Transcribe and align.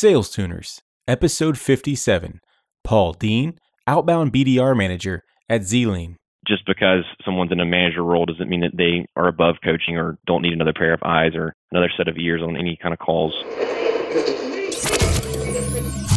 Sales 0.00 0.30
Tuners, 0.30 0.80
Episode 1.06 1.58
57. 1.58 2.40
Paul 2.82 3.12
Dean, 3.12 3.58
Outbound 3.86 4.32
BDR 4.32 4.74
Manager 4.74 5.24
at 5.46 5.60
zlien. 5.60 6.16
Just 6.48 6.64
because 6.64 7.04
someone's 7.22 7.52
in 7.52 7.60
a 7.60 7.66
manager 7.66 8.02
role 8.02 8.24
doesn't 8.24 8.48
mean 8.48 8.60
that 8.60 8.78
they 8.78 9.04
are 9.14 9.28
above 9.28 9.56
coaching 9.62 9.98
or 9.98 10.16
don't 10.26 10.40
need 10.40 10.54
another 10.54 10.72
pair 10.72 10.94
of 10.94 11.02
eyes 11.02 11.32
or 11.34 11.52
another 11.70 11.90
set 11.98 12.08
of 12.08 12.16
ears 12.16 12.40
on 12.40 12.56
any 12.56 12.78
kind 12.80 12.94
of 12.94 12.98
calls. 12.98 13.34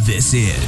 This 0.06 0.32
is 0.32 0.64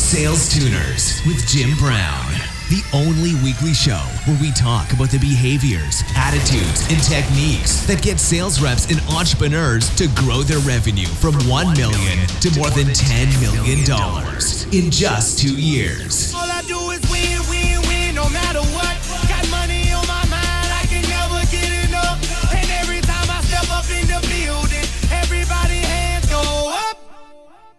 Sales 0.00 0.48
Tuners 0.54 1.20
with 1.26 1.46
Jim 1.46 1.76
Brown, 1.76 2.32
the 2.70 2.82
only 2.94 3.34
weekly 3.44 3.74
show 3.74 4.00
where 4.24 4.38
we 4.40 4.50
talk 4.52 4.92
about 4.92 5.10
the 5.10 5.18
behaviors, 5.18 6.02
attitudes, 6.16 6.88
and 6.88 7.02
techniques 7.02 7.84
that 7.86 8.00
get 8.00 8.18
sales 8.18 8.60
reps 8.60 8.90
and 8.90 9.00
entrepreneurs 9.12 9.90
to 9.96 10.08
grow 10.16 10.40
their 10.40 10.60
revenue 10.60 11.06
from 11.20 11.34
1 11.44 11.76
million 11.76 12.26
to 12.40 12.48
more 12.56 12.70
than 12.70 12.88
10 12.88 13.28
million 13.40 13.84
dollars 13.84 14.64
in 14.72 14.90
just 14.90 15.38
2 15.40 15.56
years. 15.56 16.32
All 16.34 16.48
I 16.48 16.62
do 16.62 16.78
is 16.90 17.04
win, 17.12 17.36
win, 17.52 17.80
win, 17.88 18.14
no 18.14 18.28
matter 18.30 18.64
what. 18.72 18.96
Got 19.28 19.44
money 19.50 19.92
on 19.92 20.06
my 20.08 20.24
mind, 20.32 20.68
I 20.72 20.88
can 20.88 21.04
never 21.04 21.44
get 21.52 21.68
enough. 21.88 22.16
And 22.48 22.68
every 22.80 23.00
time 23.04 23.28
I 23.28 23.44
step 23.44 23.68
up 23.68 23.84
in 23.92 24.08
the 24.08 24.20
building, 24.24 24.88
everybody 25.12 25.84
hands 25.84 26.24
go 26.32 26.72
up. 26.72 26.96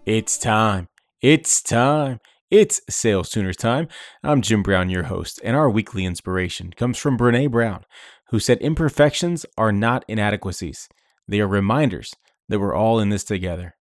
It's 0.05 0.37
time. 0.37 0.89
It's 1.21 1.63
time. 1.63 2.19
It's 2.51 2.79
Sales 2.87 3.31
Tuners 3.31 3.57
time. 3.57 3.87
I'm 4.21 4.43
Jim 4.43 4.61
Brown, 4.61 4.91
your 4.91 5.05
host, 5.05 5.41
and 5.43 5.55
our 5.55 5.67
weekly 5.67 6.05
inspiration 6.05 6.71
comes 6.73 6.95
from 6.95 7.17
Brene 7.17 7.49
Brown, 7.49 7.85
who 8.29 8.37
said 8.37 8.59
imperfections 8.59 9.47
are 9.57 9.71
not 9.71 10.05
inadequacies. 10.07 10.87
They 11.27 11.39
are 11.39 11.47
reminders 11.47 12.13
that 12.47 12.59
we're 12.59 12.75
all 12.75 12.99
in 12.99 13.09
this 13.09 13.23
together. 13.23 13.73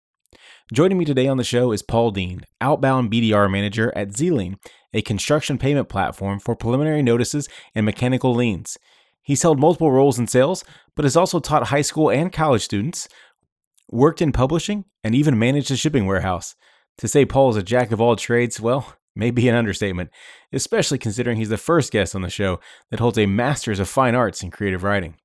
Joining 0.71 0.97
me 0.97 1.03
today 1.03 1.27
on 1.27 1.35
the 1.35 1.43
show 1.43 1.73
is 1.73 1.81
Paul 1.81 2.11
Dean, 2.11 2.45
Outbound 2.61 3.11
BDR 3.11 3.51
Manager 3.51 3.91
at 3.97 4.11
zlien, 4.11 4.55
a 4.93 5.01
construction 5.01 5.57
payment 5.57 5.89
platform 5.89 6.39
for 6.39 6.55
preliminary 6.55 7.03
notices 7.03 7.49
and 7.75 7.85
mechanical 7.85 8.33
liens. 8.33 8.77
He's 9.21 9.41
held 9.41 9.59
multiple 9.59 9.91
roles 9.91 10.17
in 10.17 10.27
sales, 10.27 10.63
but 10.95 11.03
has 11.03 11.17
also 11.17 11.41
taught 11.41 11.67
high 11.67 11.81
school 11.81 12.09
and 12.09 12.31
college 12.31 12.61
students, 12.61 13.09
worked 13.91 14.21
in 14.21 14.31
publishing, 14.31 14.85
and 15.03 15.13
even 15.13 15.37
managed 15.37 15.69
a 15.69 15.75
shipping 15.75 16.05
warehouse. 16.05 16.55
To 16.99 17.07
say 17.07 17.25
Paul 17.25 17.49
is 17.49 17.55
a 17.55 17.63
jack 17.63 17.91
of 17.91 17.99
all 17.99 18.15
trades, 18.15 18.59
well, 18.59 18.95
may 19.15 19.31
be 19.31 19.47
an 19.49 19.55
understatement, 19.55 20.09
especially 20.51 20.97
considering 20.97 21.37
he's 21.37 21.49
the 21.49 21.57
first 21.57 21.91
guest 21.91 22.15
on 22.15 22.21
the 22.21 22.29
show 22.29 22.59
that 22.91 22.99
holds 22.99 23.17
a 23.17 23.25
Master's 23.25 23.79
of 23.79 23.89
Fine 23.89 24.15
Arts 24.15 24.43
in 24.43 24.51
Creative 24.51 24.83
Writing. 24.83 25.15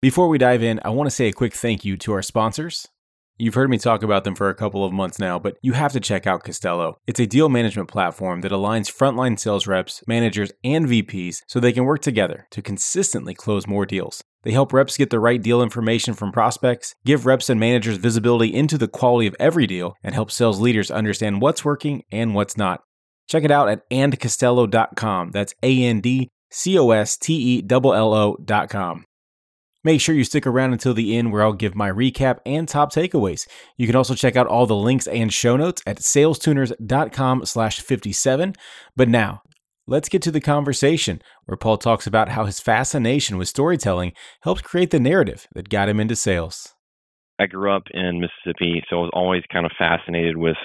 Before 0.00 0.28
we 0.28 0.38
dive 0.38 0.62
in, 0.62 0.80
I 0.84 0.90
want 0.90 1.08
to 1.08 1.14
say 1.14 1.26
a 1.26 1.32
quick 1.32 1.54
thank 1.54 1.84
you 1.84 1.96
to 1.98 2.12
our 2.12 2.22
sponsors. 2.22 2.86
You've 3.38 3.54
heard 3.54 3.68
me 3.68 3.76
talk 3.76 4.02
about 4.02 4.24
them 4.24 4.34
for 4.34 4.48
a 4.48 4.54
couple 4.54 4.82
of 4.84 4.94
months 4.94 5.18
now, 5.18 5.38
but 5.38 5.58
you 5.60 5.74
have 5.74 5.92
to 5.92 6.00
check 6.00 6.26
out 6.26 6.42
Costello. 6.44 6.98
It's 7.06 7.20
a 7.20 7.26
deal 7.26 7.50
management 7.50 7.88
platform 7.88 8.40
that 8.40 8.52
aligns 8.52 8.90
frontline 8.90 9.38
sales 9.38 9.66
reps, 9.66 10.02
managers, 10.06 10.52
and 10.64 10.86
VPs 10.86 11.42
so 11.46 11.60
they 11.60 11.72
can 11.72 11.84
work 11.84 12.00
together 12.00 12.46
to 12.52 12.62
consistently 12.62 13.34
close 13.34 13.66
more 13.66 13.84
deals. 13.84 14.24
They 14.46 14.52
help 14.52 14.72
reps 14.72 14.96
get 14.96 15.10
the 15.10 15.18
right 15.18 15.42
deal 15.42 15.60
information 15.60 16.14
from 16.14 16.30
prospects, 16.30 16.94
give 17.04 17.26
reps 17.26 17.50
and 17.50 17.58
managers 17.58 17.96
visibility 17.96 18.54
into 18.54 18.78
the 18.78 18.86
quality 18.86 19.26
of 19.26 19.34
every 19.40 19.66
deal, 19.66 19.94
and 20.04 20.14
help 20.14 20.30
sales 20.30 20.60
leaders 20.60 20.88
understand 20.88 21.42
what's 21.42 21.64
working 21.64 22.04
and 22.12 22.32
what's 22.32 22.56
not. 22.56 22.80
Check 23.28 23.42
it 23.42 23.50
out 23.50 23.68
at 23.68 23.82
andcostello.com. 23.90 25.32
That's 25.32 25.52
A 25.64 25.82
N 25.82 26.00
D 26.00 26.30
C 26.52 26.78
O 26.78 26.92
S 26.92 27.16
T 27.16 27.58
E 27.58 27.66
L 27.68 27.92
L 27.92 28.14
O.com. 28.14 29.04
Make 29.82 30.00
sure 30.00 30.14
you 30.14 30.22
stick 30.22 30.46
around 30.46 30.74
until 30.74 30.94
the 30.94 31.16
end 31.16 31.32
where 31.32 31.42
I'll 31.42 31.52
give 31.52 31.74
my 31.74 31.90
recap 31.90 32.38
and 32.46 32.68
top 32.68 32.92
takeaways. 32.92 33.48
You 33.76 33.88
can 33.88 33.96
also 33.96 34.14
check 34.14 34.36
out 34.36 34.46
all 34.46 34.66
the 34.66 34.76
links 34.76 35.08
and 35.08 35.32
show 35.32 35.56
notes 35.56 35.82
at 35.88 35.98
salestuners.com 35.98 37.46
slash 37.46 37.80
57. 37.80 38.54
But 38.94 39.08
now, 39.08 39.42
let's 39.86 40.08
get 40.08 40.22
to 40.22 40.30
the 40.30 40.40
conversation 40.40 41.22
where 41.44 41.56
Paul 41.56 41.78
talks 41.78 42.06
about 42.06 42.30
how 42.30 42.44
his 42.44 42.60
fascination 42.60 43.38
with 43.38 43.48
storytelling 43.48 44.12
helped 44.42 44.64
create 44.64 44.90
the 44.90 45.00
narrative 45.00 45.46
that 45.54 45.68
got 45.68 45.88
him 45.88 46.00
into 46.00 46.16
sales. 46.16 46.74
I 47.38 47.46
grew 47.46 47.74
up 47.74 47.84
in 47.92 48.20
Mississippi, 48.20 48.82
so 48.88 48.96
I 48.96 49.00
was 49.00 49.10
always 49.12 49.42
kind 49.52 49.66
of 49.66 49.72
fascinated 49.78 50.36
with 50.36 50.56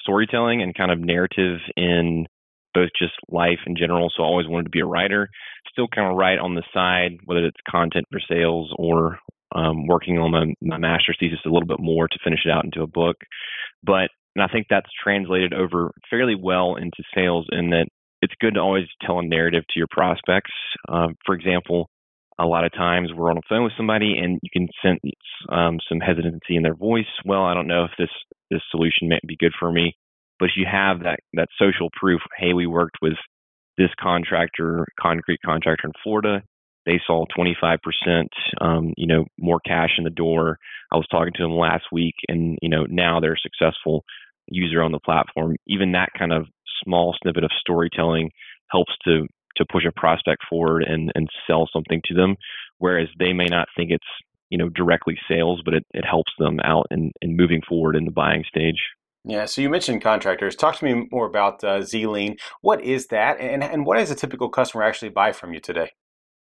storytelling 0.00 0.62
and 0.62 0.74
kind 0.74 0.90
of 0.90 0.98
narrative 1.00 1.58
in 1.76 2.26
both 2.72 2.90
just 2.98 3.12
life 3.28 3.60
in 3.66 3.76
general. 3.76 4.10
So 4.14 4.22
I 4.22 4.26
always 4.26 4.48
wanted 4.48 4.64
to 4.64 4.70
be 4.70 4.80
a 4.80 4.86
writer. 4.86 5.28
Still 5.70 5.88
kind 5.88 6.10
of 6.10 6.16
write 6.16 6.38
on 6.38 6.54
the 6.54 6.62
side, 6.72 7.18
whether 7.24 7.44
it's 7.44 7.60
content 7.70 8.06
for 8.10 8.20
sales 8.28 8.74
or 8.76 9.18
um, 9.54 9.86
working 9.86 10.18
on 10.18 10.32
my, 10.32 10.54
my 10.60 10.78
master's 10.78 11.16
thesis 11.20 11.38
a 11.46 11.50
little 11.50 11.68
bit 11.68 11.78
more 11.78 12.08
to 12.08 12.18
finish 12.24 12.40
it 12.44 12.50
out 12.50 12.64
into 12.64 12.82
a 12.82 12.86
book. 12.86 13.16
But 13.82 14.10
and 14.34 14.42
I 14.42 14.48
think 14.48 14.66
that's 14.68 14.90
translated 15.02 15.54
over 15.54 15.92
fairly 16.10 16.34
well 16.34 16.74
into 16.74 17.02
sales 17.14 17.46
in 17.52 17.70
that 17.70 17.86
it's 18.24 18.34
good 18.40 18.54
to 18.54 18.60
always 18.60 18.86
tell 19.04 19.18
a 19.18 19.22
narrative 19.22 19.64
to 19.68 19.78
your 19.78 19.88
prospects. 19.90 20.52
Um, 20.88 21.16
for 21.24 21.34
example, 21.34 21.88
a 22.38 22.46
lot 22.46 22.64
of 22.64 22.72
times 22.72 23.10
we're 23.14 23.30
on 23.30 23.36
the 23.36 23.42
phone 23.48 23.62
with 23.62 23.74
somebody 23.76 24.18
and 24.18 24.40
you 24.42 24.50
can 24.52 24.68
sense 24.82 25.00
um, 25.50 25.78
some 25.88 26.00
hesitancy 26.00 26.56
in 26.56 26.62
their 26.62 26.74
voice. 26.74 27.06
Well, 27.24 27.44
I 27.44 27.54
don't 27.54 27.68
know 27.68 27.84
if 27.84 27.92
this 27.98 28.10
this 28.50 28.62
solution 28.70 29.08
may 29.08 29.20
be 29.26 29.36
good 29.36 29.52
for 29.58 29.70
me 29.70 29.94
but 30.38 30.50
you 30.56 30.66
have 30.70 31.00
that 31.00 31.20
that 31.34 31.48
social 31.58 31.88
proof. 31.92 32.20
Hey, 32.36 32.52
we 32.52 32.66
worked 32.66 32.98
with 33.02 33.14
this 33.78 33.90
contractor, 34.00 34.86
concrete 35.00 35.40
contractor 35.44 35.88
in 35.88 35.92
Florida. 36.02 36.42
They 36.86 37.00
saw 37.06 37.24
25%, 37.36 37.78
um, 38.60 38.92
you 38.98 39.06
know, 39.06 39.24
more 39.38 39.58
cash 39.66 39.92
in 39.96 40.04
the 40.04 40.10
door. 40.10 40.58
I 40.92 40.96
was 40.96 41.06
talking 41.10 41.32
to 41.36 41.42
them 41.42 41.56
last 41.56 41.84
week, 41.90 42.14
and 42.28 42.58
you 42.60 42.68
know, 42.68 42.84
now 42.88 43.20
they're 43.20 43.34
a 43.34 43.36
successful 43.38 44.04
user 44.48 44.82
on 44.82 44.92
the 44.92 45.00
platform. 45.00 45.56
Even 45.66 45.92
that 45.92 46.10
kind 46.18 46.32
of 46.32 46.46
small 46.84 47.16
snippet 47.22 47.44
of 47.44 47.50
storytelling 47.60 48.30
helps 48.70 48.92
to 49.04 49.26
to 49.56 49.64
push 49.70 49.84
a 49.86 49.92
prospect 49.92 50.42
forward 50.48 50.82
and 50.82 51.12
and 51.14 51.28
sell 51.46 51.68
something 51.72 52.00
to 52.06 52.14
them, 52.14 52.36
whereas 52.78 53.08
they 53.18 53.32
may 53.32 53.46
not 53.46 53.68
think 53.76 53.90
it's 53.90 54.04
you 54.50 54.58
know 54.58 54.68
directly 54.68 55.18
sales, 55.28 55.62
but 55.64 55.74
it, 55.74 55.84
it 55.94 56.04
helps 56.04 56.32
them 56.38 56.60
out 56.60 56.86
in, 56.90 57.12
in 57.22 57.36
moving 57.36 57.62
forward 57.68 57.96
in 57.96 58.04
the 58.04 58.10
buying 58.10 58.44
stage. 58.48 58.82
Yeah, 59.26 59.46
so 59.46 59.62
you 59.62 59.70
mentioned 59.70 60.02
contractors. 60.02 60.54
Talk 60.54 60.76
to 60.76 60.84
me 60.84 61.08
more 61.10 61.26
about 61.26 61.64
uh, 61.64 61.78
zlien. 61.78 62.38
What 62.60 62.82
is 62.82 63.06
that, 63.06 63.40
and, 63.40 63.64
and 63.64 63.86
what 63.86 63.96
does 63.96 64.10
a 64.10 64.14
typical 64.14 64.50
customer 64.50 64.82
actually 64.82 65.08
buy 65.08 65.32
from 65.32 65.54
you 65.54 65.60
today? 65.60 65.92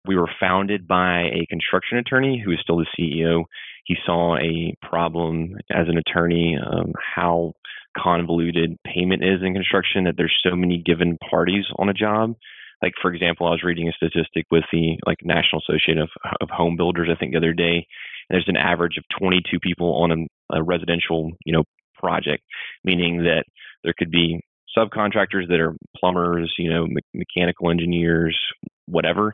We 0.07 0.15
were 0.15 0.29
founded 0.39 0.87
by 0.87 1.29
a 1.33 1.45
construction 1.49 1.97
attorney 1.97 2.41
who 2.43 2.51
is 2.51 2.59
still 2.61 2.77
the 2.77 2.87
CEO. 2.97 3.43
He 3.85 3.95
saw 4.05 4.37
a 4.37 4.75
problem 4.81 5.55
as 5.69 5.87
an 5.87 5.97
attorney, 5.97 6.57
um, 6.57 6.93
how 7.15 7.53
convoluted 7.97 8.77
payment 8.85 9.23
is 9.23 9.41
in 9.43 9.53
construction, 9.53 10.05
that 10.05 10.15
there's 10.17 10.39
so 10.43 10.55
many 10.55 10.81
given 10.83 11.17
parties 11.29 11.65
on 11.77 11.89
a 11.89 11.93
job. 11.93 12.35
Like, 12.81 12.93
for 13.01 13.13
example, 13.13 13.47
I 13.47 13.51
was 13.51 13.63
reading 13.63 13.87
a 13.87 13.91
statistic 13.91 14.45
with 14.49 14.63
the 14.71 14.97
like 15.05 15.19
National 15.23 15.61
Association 15.61 15.99
of, 15.99 16.09
of 16.41 16.49
Home 16.49 16.77
Builders, 16.77 17.09
I 17.11 17.19
think, 17.19 17.31
the 17.31 17.37
other 17.37 17.53
day. 17.53 17.85
There's 18.29 18.47
an 18.47 18.57
average 18.57 18.97
of 18.97 19.03
22 19.19 19.59
people 19.59 20.01
on 20.01 20.11
a, 20.11 20.57
a 20.57 20.63
residential, 20.63 21.31
you 21.45 21.53
know, 21.53 21.63
project, 21.95 22.43
meaning 22.83 23.23
that 23.23 23.43
there 23.83 23.93
could 23.95 24.09
be 24.09 24.41
subcontractors 24.75 25.47
that 25.49 25.59
are 25.59 25.75
plumbers, 25.97 26.53
you 26.57 26.71
know, 26.71 26.87
me- 26.87 27.01
mechanical 27.13 27.69
engineers, 27.69 28.37
whatever, 28.87 29.33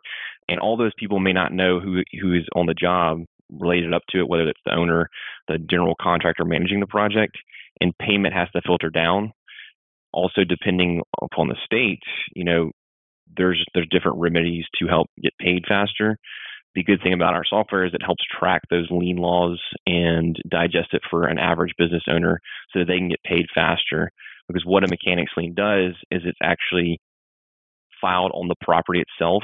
and 0.50 0.60
all 0.60 0.78
those 0.78 0.94
people 0.98 1.20
may 1.20 1.34
not 1.34 1.54
know 1.54 1.80
who 1.80 2.02
who 2.22 2.34
is 2.34 2.46
on 2.56 2.66
the 2.66 2.74
job 2.74 3.24
related 3.50 3.94
up 3.94 4.04
to 4.10 4.20
it, 4.20 4.28
whether 4.28 4.48
it's 4.48 4.60
the 4.66 4.76
owner, 4.76 5.10
the 5.48 5.58
general 5.58 5.96
contractor 6.02 6.46
managing 6.46 6.80
the 6.80 6.88
project, 6.88 7.38
and 7.80 7.98
payment 7.98 8.34
has 8.34 8.50
to 8.52 8.62
filter 8.66 8.90
down. 8.90 9.32
Also, 10.12 10.44
depending 10.44 11.02
upon 11.22 11.48
the 11.48 11.56
state, 11.66 12.02
you 12.36 12.44
know, 12.44 12.72
there's 13.36 13.64
there's 13.74 13.88
different 13.90 14.18
remedies 14.18 14.66
to 14.80 14.88
help 14.88 15.08
get 15.22 15.34
paid 15.40 15.64
faster 15.68 16.18
the 16.78 16.84
good 16.84 17.02
thing 17.02 17.14
about 17.14 17.34
our 17.34 17.44
software 17.44 17.86
is 17.86 17.94
it 17.96 18.06
helps 18.06 18.24
track 18.40 18.62
those 18.70 18.88
lien 18.92 19.18
laws 19.18 19.60
and 19.88 20.36
digest 20.48 20.94
it 20.94 21.02
for 21.10 21.26
an 21.26 21.40
average 21.40 21.74
business 21.76 22.04
owner 22.08 22.40
so 22.72 22.80
that 22.80 22.86
they 22.86 23.00
can 23.00 23.10
get 23.10 23.24
paid 23.24 23.48
faster. 23.54 24.12
Because 24.48 24.64
what 24.64 24.84
a 24.84 24.88
mechanics 24.88 25.32
lien 25.36 25.56
does 25.56 25.94
is 26.12 26.22
it's 26.24 26.38
actually 26.44 27.02
filed 28.02 28.32
on 28.34 28.48
the 28.48 28.56
property 28.62 29.02
itself 29.02 29.44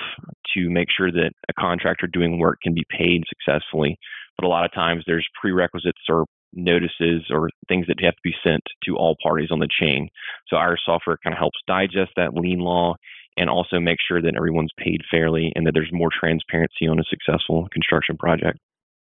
to 0.56 0.70
make 0.70 0.88
sure 0.96 1.12
that 1.12 1.32
a 1.50 1.54
contractor 1.54 2.08
doing 2.08 2.40
work 2.40 2.60
can 2.62 2.74
be 2.74 2.86
paid 2.90 3.24
successfully. 3.28 3.98
But 4.38 4.46
a 4.46 4.50
lot 4.50 4.66
of 4.66 4.74
times 4.74 5.04
there's 5.06 5.28
prerequisites 5.40 6.02
or 6.10 6.26
notices 6.54 7.24
or 7.30 7.50
things 7.68 7.88
that 7.88 8.04
have 8.04 8.14
to 8.14 8.22
be 8.24 8.34
sent 8.44 8.62
to 8.86 8.96
all 8.96 9.16
parties 9.24 9.50
on 9.52 9.60
the 9.60 9.68
chain. 9.80 10.10
So 10.48 10.58
our 10.58 10.78
software 10.84 11.18
kind 11.24 11.34
of 11.34 11.40
helps 11.40 11.60
digest 11.68 12.12
that 12.16 12.34
lien 12.34 12.60
law 12.60 12.96
and 13.38 13.50
also 13.50 13.80
make 13.80 13.98
sure 14.08 14.22
that 14.22 14.36
everyone's 14.36 14.72
paid 14.78 15.02
fairly 15.10 15.52
and 15.56 15.66
that 15.66 15.74
there's 15.74 15.90
more 15.92 16.10
transparency 16.18 16.88
on 16.88 17.00
a 17.00 17.04
successful 17.10 17.68
construction 17.72 18.18
project. 18.18 18.60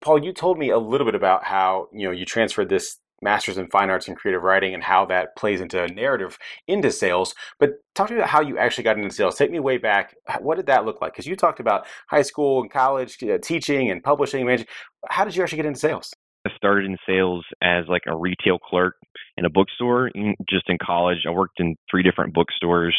Paul, 0.02 0.22
you 0.24 0.32
told 0.32 0.58
me 0.58 0.70
a 0.70 0.78
little 0.78 1.04
bit 1.04 1.14
about 1.14 1.44
how 1.44 1.88
you 1.92 2.06
know 2.06 2.10
you 2.10 2.24
transferred 2.24 2.68
this 2.68 2.98
master's 3.22 3.58
in 3.58 3.68
fine 3.68 3.90
arts 3.90 4.08
and 4.08 4.16
creative 4.16 4.42
writing 4.42 4.74
and 4.74 4.82
how 4.82 5.04
that 5.06 5.36
plays 5.36 5.60
into 5.60 5.82
a 5.82 5.88
narrative 5.88 6.38
into 6.66 6.90
sales. 6.90 7.34
But 7.58 7.74
talk 7.94 8.08
to 8.08 8.14
me 8.14 8.20
about 8.20 8.30
how 8.30 8.40
you 8.40 8.58
actually 8.58 8.84
got 8.84 8.96
into 8.96 9.10
sales. 9.10 9.36
Take 9.36 9.50
me 9.50 9.60
way 9.60 9.78
back. 9.78 10.16
What 10.40 10.56
did 10.56 10.66
that 10.66 10.84
look 10.84 11.00
like? 11.00 11.12
Because 11.12 11.26
you 11.26 11.36
talked 11.36 11.60
about 11.60 11.86
high 12.08 12.22
school 12.22 12.62
and 12.62 12.70
college 12.70 13.22
uh, 13.22 13.38
teaching 13.38 13.90
and 13.90 14.02
publishing. 14.02 14.64
How 15.08 15.24
did 15.24 15.36
you 15.36 15.42
actually 15.42 15.56
get 15.56 15.66
into 15.66 15.80
sales? 15.80 16.12
I 16.46 16.50
started 16.56 16.86
in 16.86 16.96
sales 17.06 17.44
as 17.62 17.84
like 17.88 18.04
a 18.06 18.16
retail 18.16 18.58
clerk 18.58 18.94
in 19.36 19.44
a 19.44 19.50
bookstore. 19.50 20.10
Just 20.48 20.68
in 20.68 20.78
college, 20.82 21.18
I 21.26 21.30
worked 21.30 21.60
in 21.60 21.76
three 21.90 22.02
different 22.02 22.32
bookstores 22.32 22.96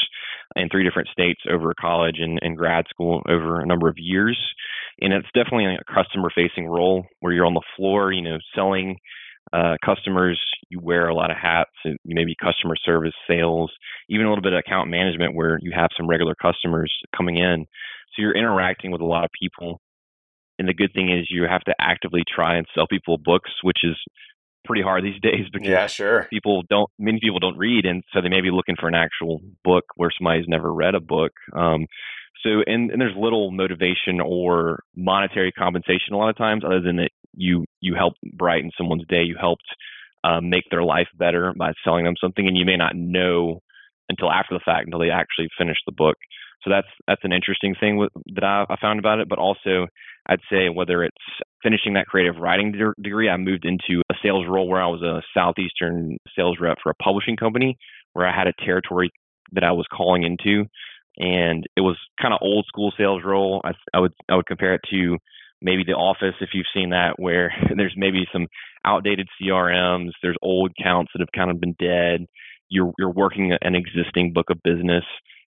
in 0.56 0.70
three 0.70 0.84
different 0.84 1.10
states 1.10 1.42
over 1.50 1.74
college 1.80 2.18
and, 2.20 2.38
and 2.42 2.58
grad 2.58 2.86
school 2.90 3.24
over 3.28 3.60
a 3.60 3.66
number 3.66 3.88
of 3.88 3.96
years. 3.98 4.38
And 5.00 5.14
it's 5.14 5.28
definitely 5.34 5.66
a 5.66 5.94
customer 5.94 6.30
facing 6.34 6.68
role 6.68 7.06
where 7.22 7.34
you're 7.34 7.46
on 7.46 7.54
the 7.54 7.62
floor, 7.76 8.12
you 8.12 8.22
know, 8.22 8.38
selling 8.54 8.98
uh, 9.54 9.76
customers. 9.84 10.40
You 10.70 10.80
wear 10.80 11.08
a 11.08 11.16
lot 11.16 11.32
of 11.32 11.38
hats, 11.38 11.72
maybe 12.06 12.36
customer 12.42 12.76
service, 12.84 13.14
sales, 13.28 13.72
even 14.10 14.26
a 14.26 14.30
little 14.30 14.42
bit 14.42 14.54
of 14.54 14.60
account 14.60 14.90
management 14.90 15.36
where 15.36 15.60
you 15.62 15.72
have 15.76 15.90
some 15.98 16.08
regular 16.08 16.36
customers 16.36 16.92
coming 17.16 17.38
in. 17.38 17.66
So 18.16 18.22
you're 18.22 18.36
interacting 18.36 18.92
with 18.92 19.02
a 19.02 19.06
lot 19.06 19.24
of 19.24 19.30
people. 19.40 19.80
And 20.60 20.68
the 20.68 20.74
good 20.74 20.94
thing 20.94 21.12
is 21.12 21.28
you 21.30 21.44
have 21.50 21.62
to 21.62 21.76
actively 21.80 22.24
try 22.28 22.58
and 22.58 22.68
sell 22.76 22.88
people 22.88 23.18
books, 23.18 23.50
which 23.64 23.80
is 23.84 23.98
pretty 24.66 24.82
hard 24.82 25.04
these 25.04 25.20
days 25.22 25.48
because 25.52 25.68
yeah, 25.68 25.88
sure. 25.88 26.28
people 26.30 26.64
don't 26.70 26.90
many 27.00 27.20
people 27.20 27.40
don't 27.40 27.58
read 27.58 27.86
and 27.86 28.04
so 28.14 28.22
they 28.22 28.30
may 28.30 28.42
be 28.42 28.52
looking 28.52 28.76
for 28.80 28.88
an 28.88 28.96
actual 28.96 29.40
book 29.64 29.86
where 29.96 30.12
somebody's 30.16 30.46
never 30.48 30.72
read 30.74 30.96
a 30.96 31.00
book. 31.00 31.32
Um, 31.54 31.88
so 32.44 32.62
and, 32.66 32.92
and 32.92 33.02
there's 33.02 33.16
little 33.18 33.52
motivation 33.52 34.20
or 34.24 34.84
monetary 34.96 35.52
compensation 35.52 36.14
a 36.14 36.18
lot 36.18 36.30
of 36.30 36.38
times 36.38 36.64
other 36.64 36.82
than 36.82 36.98
that 36.98 37.10
you 37.34 37.66
you 37.80 37.96
helped 37.96 38.20
brighten 38.34 38.72
someone's 38.78 39.06
day, 39.08 39.24
you 39.24 39.36
helped 39.40 39.66
um, 40.24 40.50
make 40.50 40.66
their 40.70 40.84
life 40.84 41.08
better 41.18 41.54
by 41.58 41.74
selling 41.84 42.06
them 42.06 42.16
something 42.22 42.48
and 42.48 42.58
you 42.58 42.66
may 42.66 42.78
not 42.78 42.96
know 42.96 43.60
until 44.10 44.32
after 44.32 44.54
the 44.54 44.64
fact 44.64 44.86
until 44.86 45.00
they 45.00 45.10
actually 45.10 45.48
finish 45.58 45.78
the 45.86 45.94
book. 45.94 46.18
So 46.64 46.70
that's 46.70 46.88
that's 47.08 47.24
an 47.24 47.34
interesting 47.34 47.76
thing 47.80 47.98
with, 47.98 48.12
that 48.36 48.44
I, 48.44 48.66
I 48.70 48.76
found 48.80 49.00
about 49.00 49.20
it. 49.20 49.28
But 49.28 49.40
also, 49.40 49.88
I'd 50.28 50.40
say 50.52 50.70
whether 50.70 51.04
it's 51.04 51.16
finishing 51.64 51.94
that 51.94 52.06
creative 52.06 52.36
writing 52.38 52.72
de- 52.72 53.02
degree, 53.02 53.30
I 53.30 53.38
moved 53.38 53.66
into 53.66 54.02
a 54.12 54.16
sales 54.22 54.46
role 54.48 54.68
where 54.68 54.82
I 54.82 54.88
was 54.88 55.02
a 55.02 55.24
southeastern 55.36 56.18
sales 56.36 56.58
rep 56.60 56.78
for 56.84 56.92
a 56.92 57.04
publishing 57.04 57.36
company, 57.36 57.78
where 58.14 58.28
I 58.28 58.36
had 58.36 58.48
a 58.48 58.54
territory 58.64 59.10
that 59.54 59.64
I 59.64 59.72
was 59.72 59.88
calling 59.92 60.24
into, 60.24 60.66
and 61.18 61.66
it 61.76 61.82
was 61.82 61.98
kind 62.22 62.34
of 62.34 62.40
old 62.42 62.66
school 62.68 62.94
sales 62.96 63.24
role. 63.26 63.62
I, 63.64 63.72
I 63.94 64.00
would 64.00 64.14
I 64.30 64.36
would 64.36 64.46
compare 64.46 64.76
it 64.76 64.82
to 64.92 65.18
maybe 65.62 65.84
The 65.86 65.94
Office 65.94 66.36
if 66.42 66.50
you've 66.54 66.66
seen 66.74 66.90
that, 66.90 67.14
where 67.18 67.54
there's 67.76 67.94
maybe 67.96 68.26
some 68.32 68.48
outdated 68.86 69.28
CRMs, 69.42 70.12
there's 70.22 70.38
old 70.42 70.72
counts 70.82 71.12
that 71.14 71.22
have 71.22 71.32
kind 71.36 71.52
of 71.52 71.60
been 71.60 71.76
dead. 71.80 72.26
You're 72.70 72.94
you're 72.98 73.12
working 73.12 73.56
an 73.62 73.76
existing 73.76 74.34
book 74.34 74.50
of 74.50 74.64
business 74.64 75.04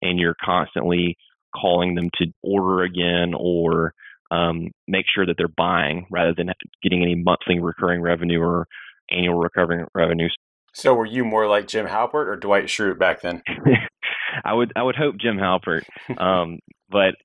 and 0.02 0.20
you're 0.20 0.36
constantly 0.44 1.18
calling 1.56 1.96
them 1.96 2.10
to 2.16 2.28
order 2.44 2.84
again 2.84 3.34
or 3.38 3.94
um, 4.32 4.72
make 4.88 5.06
sure 5.14 5.26
that 5.26 5.36
they're 5.38 5.48
buying 5.48 6.06
rather 6.12 6.34
than 6.36 6.50
getting 6.84 7.02
any 7.02 7.16
monthly 7.16 7.60
recurring 7.60 8.02
revenue 8.02 8.42
or 8.42 8.68
annual 9.12 9.36
recurring 9.36 9.86
revenues. 9.94 10.36
So, 10.74 10.94
were 10.94 11.06
you 11.06 11.24
more 11.24 11.48
like 11.48 11.68
Jim 11.68 11.88
Halpert 11.88 12.28
or 12.28 12.36
Dwight 12.36 12.66
Schrute 12.66 13.00
back 13.00 13.22
then? 13.22 13.42
I 14.44 14.54
would 14.54 14.74
I 14.76 14.84
would 14.84 14.96
hope 14.96 15.16
Jim 15.18 15.38
Halpert, 15.38 15.84
um, 16.18 16.60
but 16.90 17.16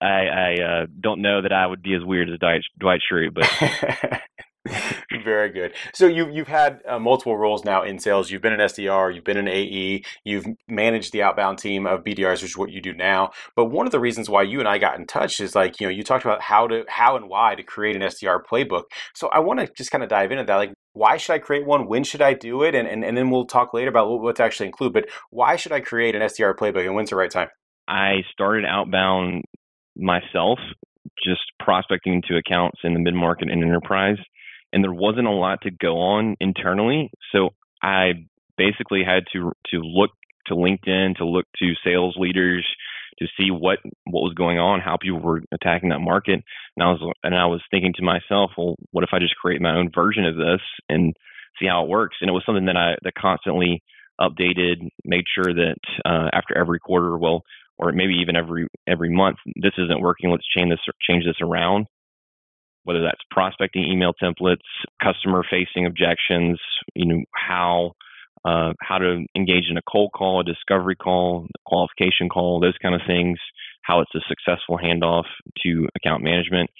I 0.00 0.04
I, 0.04 0.26
I 0.26 0.62
uh, 0.62 0.86
don't 1.00 1.22
know 1.22 1.42
that 1.42 1.52
I 1.52 1.66
would 1.66 1.82
be 1.82 1.94
as 1.94 2.04
weird 2.04 2.30
as 2.30 2.38
Dwight, 2.38 2.62
Dwight 2.78 3.00
Schrute. 3.10 3.34
But 3.34 4.20
Very 5.24 5.50
good. 5.50 5.72
So 5.94 6.06
you 6.06 6.28
you've 6.30 6.48
had 6.48 6.80
uh, 6.86 6.98
multiple 6.98 7.36
roles 7.36 7.64
now 7.64 7.82
in 7.82 7.98
sales. 7.98 8.30
You've 8.30 8.42
been 8.42 8.52
an 8.52 8.60
SDR, 8.60 9.14
you've 9.14 9.24
been 9.24 9.36
an 9.36 9.48
AE, 9.48 10.02
you've 10.24 10.46
managed 10.68 11.12
the 11.12 11.22
outbound 11.22 11.58
team 11.58 11.86
of 11.86 12.04
BDRs, 12.04 12.42
which 12.42 12.52
is 12.52 12.56
what 12.56 12.70
you 12.70 12.80
do 12.80 12.92
now. 12.92 13.30
But 13.54 13.66
one 13.66 13.86
of 13.86 13.92
the 13.92 14.00
reasons 14.00 14.28
why 14.28 14.42
you 14.42 14.58
and 14.58 14.68
I 14.68 14.78
got 14.78 14.98
in 14.98 15.06
touch 15.06 15.40
is 15.40 15.54
like 15.54 15.80
you 15.80 15.86
know 15.86 15.92
you 15.92 16.02
talked 16.02 16.24
about 16.24 16.42
how 16.42 16.66
to 16.68 16.84
how 16.88 17.16
and 17.16 17.28
why 17.28 17.54
to 17.54 17.62
create 17.62 17.96
an 17.96 18.02
SDR 18.02 18.40
playbook. 18.50 18.84
So 19.14 19.28
I 19.28 19.40
want 19.40 19.60
to 19.60 19.68
just 19.76 19.90
kind 19.90 20.02
of 20.02 20.10
dive 20.10 20.32
into 20.32 20.44
that. 20.44 20.56
Like 20.56 20.72
why 20.92 21.16
should 21.16 21.34
I 21.34 21.38
create 21.38 21.66
one? 21.66 21.86
When 21.86 22.04
should 22.04 22.22
I 22.22 22.34
do 22.34 22.62
it? 22.62 22.74
And 22.74 22.88
and, 22.88 23.04
and 23.04 23.16
then 23.16 23.30
we'll 23.30 23.46
talk 23.46 23.74
later 23.74 23.90
about 23.90 24.08
what 24.08 24.36
to 24.36 24.42
actually 24.42 24.66
include. 24.66 24.92
But 24.92 25.08
why 25.30 25.56
should 25.56 25.72
I 25.72 25.80
create 25.80 26.14
an 26.14 26.22
SDR 26.22 26.54
playbook 26.56 26.86
and 26.86 26.94
when's 26.94 27.10
the 27.10 27.16
right 27.16 27.30
time? 27.30 27.48
I 27.88 28.22
started 28.32 28.64
outbound 28.64 29.44
myself, 29.96 30.58
just 31.24 31.42
prospecting 31.60 32.14
into 32.14 32.36
accounts 32.36 32.78
in 32.84 32.94
the 32.94 33.00
mid 33.00 33.14
market 33.14 33.50
and 33.50 33.62
enterprise 33.62 34.18
and 34.72 34.84
there 34.84 34.92
wasn't 34.92 35.26
a 35.26 35.30
lot 35.30 35.62
to 35.62 35.70
go 35.70 35.98
on 35.98 36.36
internally. 36.40 37.10
So 37.32 37.50
I 37.82 38.26
basically 38.58 39.02
had 39.04 39.24
to 39.32 39.52
to 39.70 39.80
look 39.80 40.10
to 40.46 40.54
LinkedIn, 40.54 41.16
to 41.16 41.24
look 41.24 41.46
to 41.58 41.72
sales 41.84 42.14
leaders, 42.18 42.66
to 43.18 43.26
see 43.38 43.50
what 43.50 43.78
what 44.04 44.22
was 44.22 44.34
going 44.34 44.58
on, 44.58 44.80
how 44.80 44.96
people 45.00 45.20
were 45.20 45.42
attacking 45.52 45.90
that 45.90 46.00
market. 46.00 46.42
And 46.76 46.82
I 46.82 46.90
was 46.90 47.14
and 47.22 47.34
I 47.34 47.46
was 47.46 47.62
thinking 47.70 47.94
to 47.96 48.02
myself, 48.02 48.50
well, 48.58 48.76
what 48.90 49.04
if 49.04 49.10
I 49.12 49.18
just 49.18 49.36
create 49.36 49.60
my 49.60 49.76
own 49.76 49.90
version 49.94 50.26
of 50.26 50.36
this 50.36 50.60
and 50.88 51.14
see 51.58 51.66
how 51.66 51.84
it 51.84 51.88
works? 51.88 52.16
And 52.20 52.28
it 52.28 52.34
was 52.34 52.42
something 52.44 52.66
that 52.66 52.76
I 52.76 52.96
that 53.02 53.14
constantly 53.14 53.82
updated, 54.20 54.88
made 55.04 55.24
sure 55.34 55.52
that 55.52 55.76
uh, 56.04 56.28
after 56.32 56.56
every 56.56 56.80
quarter, 56.80 57.16
well, 57.18 57.44
or 57.78 57.92
maybe 57.92 58.14
even 58.14 58.36
every 58.36 58.66
every 58.86 59.10
month, 59.10 59.38
this 59.56 59.74
isn't 59.78 60.00
working. 60.00 60.30
Let's 60.30 60.46
change 60.46 60.70
this 60.70 60.94
change 61.08 61.24
this 61.24 61.40
around 61.40 61.86
whether 62.86 63.02
that's 63.02 63.20
prospecting 63.32 63.84
email 63.84 64.12
templates, 64.22 64.62
customer 65.02 65.42
facing 65.50 65.86
objections, 65.86 66.60
you 66.94 67.04
know, 67.04 67.20
how 67.34 67.90
uh, 68.44 68.72
how 68.80 68.96
to 68.96 69.24
engage 69.36 69.64
in 69.68 69.76
a 69.76 69.82
cold 69.90 70.12
call, 70.14 70.38
a 70.38 70.44
discovery 70.44 70.94
call, 70.94 71.48
a 71.52 71.58
qualification 71.66 72.28
call, 72.28 72.60
those 72.60 72.78
kind 72.80 72.94
of 72.94 73.00
things, 73.04 73.38
how 73.82 74.00
it's 74.00 74.14
a 74.14 74.20
successful 74.28 74.78
handoff 74.78 75.24
to 75.64 75.88
account 75.96 76.22
management. 76.22 76.70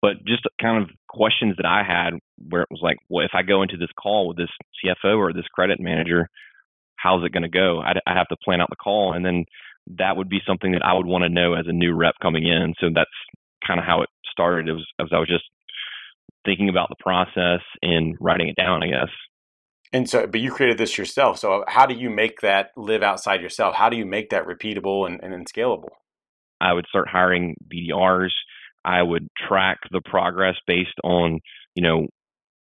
But 0.00 0.24
just 0.26 0.42
kind 0.60 0.82
of 0.82 0.90
questions 1.08 1.54
that 1.58 1.66
I 1.66 1.84
had 1.86 2.18
where 2.48 2.62
it 2.62 2.68
was 2.72 2.80
like, 2.82 2.96
well, 3.08 3.24
if 3.24 3.30
I 3.34 3.42
go 3.42 3.62
into 3.62 3.76
this 3.76 3.90
call 3.96 4.26
with 4.26 4.36
this 4.36 4.50
CFO 4.84 5.16
or 5.16 5.32
this 5.32 5.46
credit 5.54 5.78
manager, 5.78 6.28
how's 6.96 7.24
it 7.24 7.30
going 7.30 7.44
to 7.44 7.48
go? 7.48 7.80
I, 7.80 7.92
I 8.04 8.14
have 8.14 8.26
to 8.28 8.36
plan 8.44 8.60
out 8.60 8.70
the 8.70 8.74
call. 8.74 9.12
And 9.12 9.24
then 9.24 9.44
that 9.98 10.16
would 10.16 10.28
be 10.28 10.40
something 10.46 10.72
that 10.72 10.84
I 10.84 10.94
would 10.94 11.06
want 11.06 11.22
to 11.22 11.28
know 11.28 11.54
as 11.54 11.66
a 11.66 11.72
new 11.72 11.94
rep 11.94 12.14
coming 12.22 12.46
in. 12.46 12.74
So 12.80 12.88
that's 12.94 13.10
kind 13.66 13.78
of 13.80 13.86
how 13.86 14.02
it 14.02 14.08
started. 14.30 14.68
It 14.68 14.72
was 14.72 14.86
as 15.00 15.08
I 15.12 15.18
was 15.18 15.28
just 15.28 15.44
thinking 16.44 16.68
about 16.68 16.88
the 16.88 16.96
process 16.98 17.60
and 17.82 18.16
writing 18.20 18.48
it 18.48 18.56
down, 18.56 18.82
I 18.82 18.88
guess. 18.88 19.10
And 19.92 20.08
so, 20.08 20.26
but 20.26 20.40
you 20.40 20.50
created 20.50 20.78
this 20.78 20.96
yourself. 20.96 21.38
So, 21.38 21.64
how 21.68 21.84
do 21.84 21.94
you 21.94 22.08
make 22.08 22.40
that 22.40 22.70
live 22.76 23.02
outside 23.02 23.42
yourself? 23.42 23.74
How 23.74 23.90
do 23.90 23.96
you 23.96 24.06
make 24.06 24.30
that 24.30 24.46
repeatable 24.46 25.06
and, 25.06 25.22
and, 25.22 25.34
and 25.34 25.46
scalable? 25.46 25.90
I 26.60 26.72
would 26.72 26.86
start 26.88 27.08
hiring 27.08 27.56
BDRs. 27.72 28.30
I 28.84 29.02
would 29.02 29.28
track 29.46 29.78
the 29.90 30.00
progress 30.00 30.56
based 30.66 30.98
on, 31.04 31.40
you 31.74 31.82
know, 31.82 32.06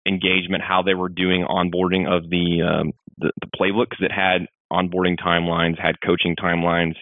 engagement, 0.08 0.64
how 0.64 0.84
they 0.84 0.94
were 0.94 1.10
doing 1.10 1.46
onboarding 1.50 2.08
of 2.08 2.30
the 2.30 2.62
um, 2.62 2.92
the, 3.18 3.32
the 3.42 3.48
playbook 3.60 3.90
because 3.90 4.06
it 4.06 4.12
had 4.12 4.48
onboarding 4.72 5.18
timelines, 5.18 5.80
had 5.80 5.96
coaching 6.06 6.36
timelines, 6.36 6.96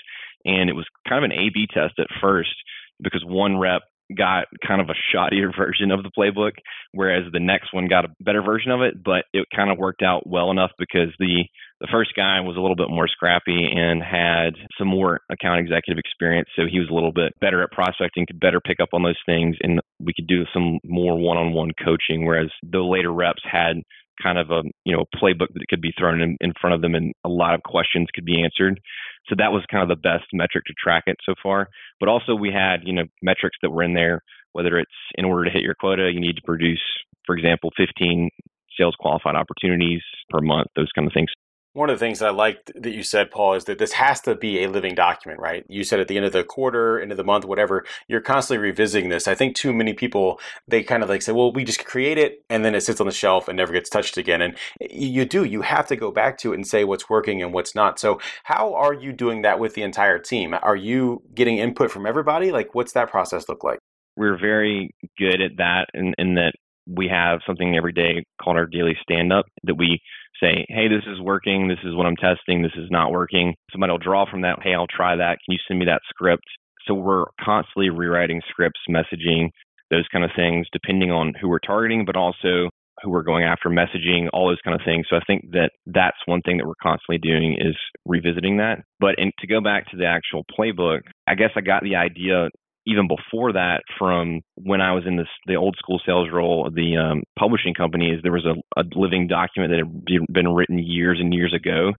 and 0.45 0.69
it 0.69 0.75
was 0.75 0.85
kind 1.07 1.23
of 1.23 1.31
an 1.31 1.37
A/B 1.37 1.67
test 1.73 1.95
at 1.99 2.07
first 2.21 2.55
because 3.01 3.23
one 3.25 3.57
rep 3.57 3.81
got 4.15 4.45
kind 4.65 4.81
of 4.81 4.89
a 4.89 4.93
shoddier 5.15 5.51
version 5.57 5.91
of 5.91 6.03
the 6.03 6.11
playbook, 6.17 6.51
whereas 6.91 7.23
the 7.31 7.39
next 7.39 7.73
one 7.73 7.87
got 7.87 8.05
a 8.05 8.09
better 8.19 8.41
version 8.41 8.71
of 8.71 8.81
it. 8.81 9.01
But 9.03 9.25
it 9.33 9.47
kind 9.55 9.71
of 9.71 9.77
worked 9.77 10.01
out 10.01 10.27
well 10.27 10.51
enough 10.51 10.71
because 10.77 11.13
the 11.19 11.45
the 11.81 11.87
first 11.91 12.11
guy 12.15 12.39
was 12.39 12.55
a 12.55 12.61
little 12.61 12.75
bit 12.75 12.89
more 12.89 13.07
scrappy 13.07 13.67
and 13.75 14.01
had 14.01 14.53
some 14.77 14.87
more 14.87 15.19
account 15.29 15.59
executive 15.59 15.99
experience, 15.99 16.47
so 16.55 16.63
he 16.69 16.79
was 16.79 16.89
a 16.89 16.93
little 16.93 17.11
bit 17.11 17.33
better 17.41 17.61
at 17.61 17.71
prospecting, 17.71 18.25
could 18.25 18.39
better 18.39 18.61
pick 18.61 18.79
up 18.79 18.89
on 18.93 19.03
those 19.03 19.19
things, 19.25 19.57
and 19.61 19.81
we 19.99 20.13
could 20.13 20.27
do 20.27 20.45
some 20.53 20.79
more 20.85 21.17
one-on-one 21.17 21.71
coaching. 21.83 22.25
Whereas 22.25 22.49
the 22.63 22.79
later 22.79 23.11
reps 23.11 23.43
had 23.43 23.81
kind 24.21 24.37
of 24.37 24.51
a 24.51 24.63
you 24.83 24.95
know 24.95 25.05
playbook 25.15 25.53
that 25.53 25.67
could 25.69 25.81
be 25.81 25.93
thrown 25.97 26.21
in, 26.21 26.37
in 26.41 26.53
front 26.59 26.73
of 26.73 26.81
them 26.81 26.95
and 26.95 27.13
a 27.23 27.29
lot 27.29 27.53
of 27.53 27.63
questions 27.63 28.07
could 28.13 28.25
be 28.25 28.43
answered. 28.43 28.79
So 29.27 29.35
that 29.37 29.51
was 29.51 29.63
kind 29.71 29.83
of 29.83 29.89
the 29.89 30.01
best 30.01 30.25
metric 30.33 30.65
to 30.65 30.73
track 30.73 31.03
it 31.07 31.17
so 31.25 31.33
far. 31.41 31.69
But 31.99 32.09
also 32.09 32.35
we 32.35 32.51
had 32.51 32.81
you 32.83 32.93
know 32.93 33.05
metrics 33.21 33.57
that 33.61 33.71
were 33.71 33.83
in 33.83 33.93
there 33.93 34.21
whether 34.55 34.79
it's 34.79 34.91
in 35.15 35.25
order 35.25 35.43
to 35.43 35.51
hit 35.51 35.63
your 35.63 35.75
quota 35.75 36.09
you 36.13 36.21
need 36.21 36.37
to 36.37 36.41
produce 36.45 36.81
for 37.25 37.35
example 37.35 37.71
15 37.75 38.29
sales 38.77 38.95
qualified 38.97 39.35
opportunities 39.35 40.01
per 40.29 40.39
month 40.39 40.67
those 40.75 40.91
kind 40.95 41.07
of 41.07 41.13
things 41.13 41.29
one 41.75 41.89
of 41.89 41.99
the 41.99 42.05
things 42.05 42.19
that 42.19 42.29
I 42.29 42.31
liked 42.31 42.71
that 42.81 42.93
you 42.93 43.03
said, 43.03 43.29
Paul, 43.29 43.53
is 43.55 43.65
that 43.65 43.79
this 43.79 43.91
has 43.91 44.21
to 44.21 44.33
be 44.33 44.63
a 44.63 44.69
living 44.69 44.95
document, 44.95 45.41
right? 45.41 45.65
You 45.67 45.83
said 45.83 45.99
at 45.99 46.07
the 46.07 46.15
end 46.15 46.25
of 46.25 46.31
the 46.31 46.45
quarter, 46.45 47.01
end 47.01 47.11
of 47.11 47.17
the 47.17 47.23
month, 47.25 47.43
whatever, 47.43 47.83
you're 48.07 48.21
constantly 48.21 48.63
revisiting 48.65 49.09
this. 49.09 49.27
I 49.27 49.35
think 49.35 49.57
too 49.57 49.73
many 49.73 49.91
people, 49.91 50.39
they 50.69 50.83
kind 50.83 51.03
of 51.03 51.09
like 51.09 51.21
say, 51.21 51.33
well, 51.33 51.51
we 51.51 51.65
just 51.65 51.83
create 51.83 52.17
it 52.17 52.45
and 52.49 52.63
then 52.63 52.75
it 52.75 52.81
sits 52.81 53.01
on 53.01 53.07
the 53.07 53.11
shelf 53.11 53.49
and 53.49 53.57
never 53.57 53.73
gets 53.73 53.89
touched 53.89 54.15
again. 54.15 54.41
And 54.41 54.55
you 54.89 55.25
do, 55.25 55.43
you 55.43 55.63
have 55.63 55.85
to 55.87 55.97
go 55.97 56.11
back 56.11 56.37
to 56.39 56.53
it 56.53 56.55
and 56.55 56.65
say 56.65 56.85
what's 56.85 57.09
working 57.09 57.43
and 57.43 57.53
what's 57.53 57.75
not. 57.75 57.99
So, 57.99 58.21
how 58.45 58.73
are 58.73 58.93
you 58.93 59.11
doing 59.11 59.41
that 59.41 59.59
with 59.59 59.73
the 59.73 59.81
entire 59.81 60.17
team? 60.17 60.53
Are 60.53 60.77
you 60.77 61.23
getting 61.33 61.57
input 61.57 61.91
from 61.91 62.05
everybody? 62.05 62.53
Like, 62.53 62.73
what's 62.73 62.93
that 62.93 63.11
process 63.11 63.49
look 63.49 63.65
like? 63.65 63.79
We're 64.15 64.37
very 64.37 64.95
good 65.17 65.41
at 65.41 65.57
that, 65.57 65.87
in, 65.93 66.13
in 66.17 66.35
that 66.35 66.53
we 66.87 67.07
have 67.07 67.39
something 67.45 67.75
every 67.75 67.93
day 67.93 68.23
called 68.41 68.57
our 68.57 68.65
daily 68.65 68.97
stand 69.01 69.33
up 69.33 69.45
that 69.63 69.75
we 69.75 69.99
say, 70.41 70.65
hey, 70.69 70.87
this 70.87 71.03
is 71.07 71.19
working, 71.21 71.67
this 71.67 71.79
is 71.83 71.95
what 71.95 72.05
I'm 72.05 72.17
testing, 72.17 72.61
this 72.61 72.75
is 72.75 72.89
not 72.91 73.11
working. 73.11 73.55
Somebody 73.71 73.91
will 73.91 73.97
draw 73.97 74.29
from 74.29 74.41
that, 74.41 74.59
hey, 74.61 74.73
I'll 74.73 74.87
try 74.87 75.15
that. 75.15 75.37
Can 75.45 75.53
you 75.53 75.59
send 75.67 75.79
me 75.79 75.85
that 75.85 76.01
script? 76.09 76.43
So 76.87 76.93
we're 76.93 77.25
constantly 77.43 77.89
rewriting 77.89 78.41
scripts, 78.49 78.79
messaging, 78.89 79.49
those 79.89 80.05
kind 80.11 80.23
of 80.23 80.31
things, 80.35 80.67
depending 80.71 81.11
on 81.11 81.33
who 81.39 81.49
we're 81.49 81.59
targeting, 81.59 82.05
but 82.05 82.15
also 82.15 82.69
who 83.01 83.09
we're 83.09 83.23
going 83.23 83.43
after, 83.43 83.69
messaging, 83.69 84.27
all 84.33 84.47
those 84.47 84.61
kind 84.63 84.75
of 84.75 84.85
things. 84.85 85.05
So 85.09 85.15
I 85.15 85.21
think 85.27 85.51
that 85.51 85.71
that's 85.85 86.17
one 86.25 86.41
thing 86.41 86.57
that 86.57 86.65
we're 86.65 86.73
constantly 86.81 87.17
doing 87.17 87.57
is 87.59 87.75
revisiting 88.05 88.57
that. 88.57 88.79
But 88.99 89.15
and 89.17 89.31
to 89.39 89.47
go 89.47 89.61
back 89.61 89.89
to 89.91 89.97
the 89.97 90.05
actual 90.05 90.43
playbook, 90.57 91.01
I 91.27 91.35
guess 91.35 91.51
I 91.55 91.61
got 91.61 91.83
the 91.83 91.95
idea 91.95 92.49
even 92.85 93.07
before 93.07 93.53
that 93.53 93.83
from 93.97 94.41
when 94.55 94.81
I 94.81 94.93
was 94.93 95.05
in 95.05 95.17
this 95.17 95.27
the 95.47 95.55
old 95.55 95.75
school 95.77 95.99
sales 96.05 96.29
role 96.31 96.69
the 96.73 96.97
um, 96.97 97.23
publishing 97.37 97.73
companies. 97.73 98.19
There 98.21 98.31
was 98.31 98.45
a, 98.45 98.55
a 98.79 98.83
living 98.95 99.27
document 99.27 99.71
that 99.71 99.79
had 99.79 100.33
been 100.33 100.53
written 100.53 100.79
years 100.79 101.19
and 101.19 101.33
years 101.33 101.53
ago. 101.53 101.93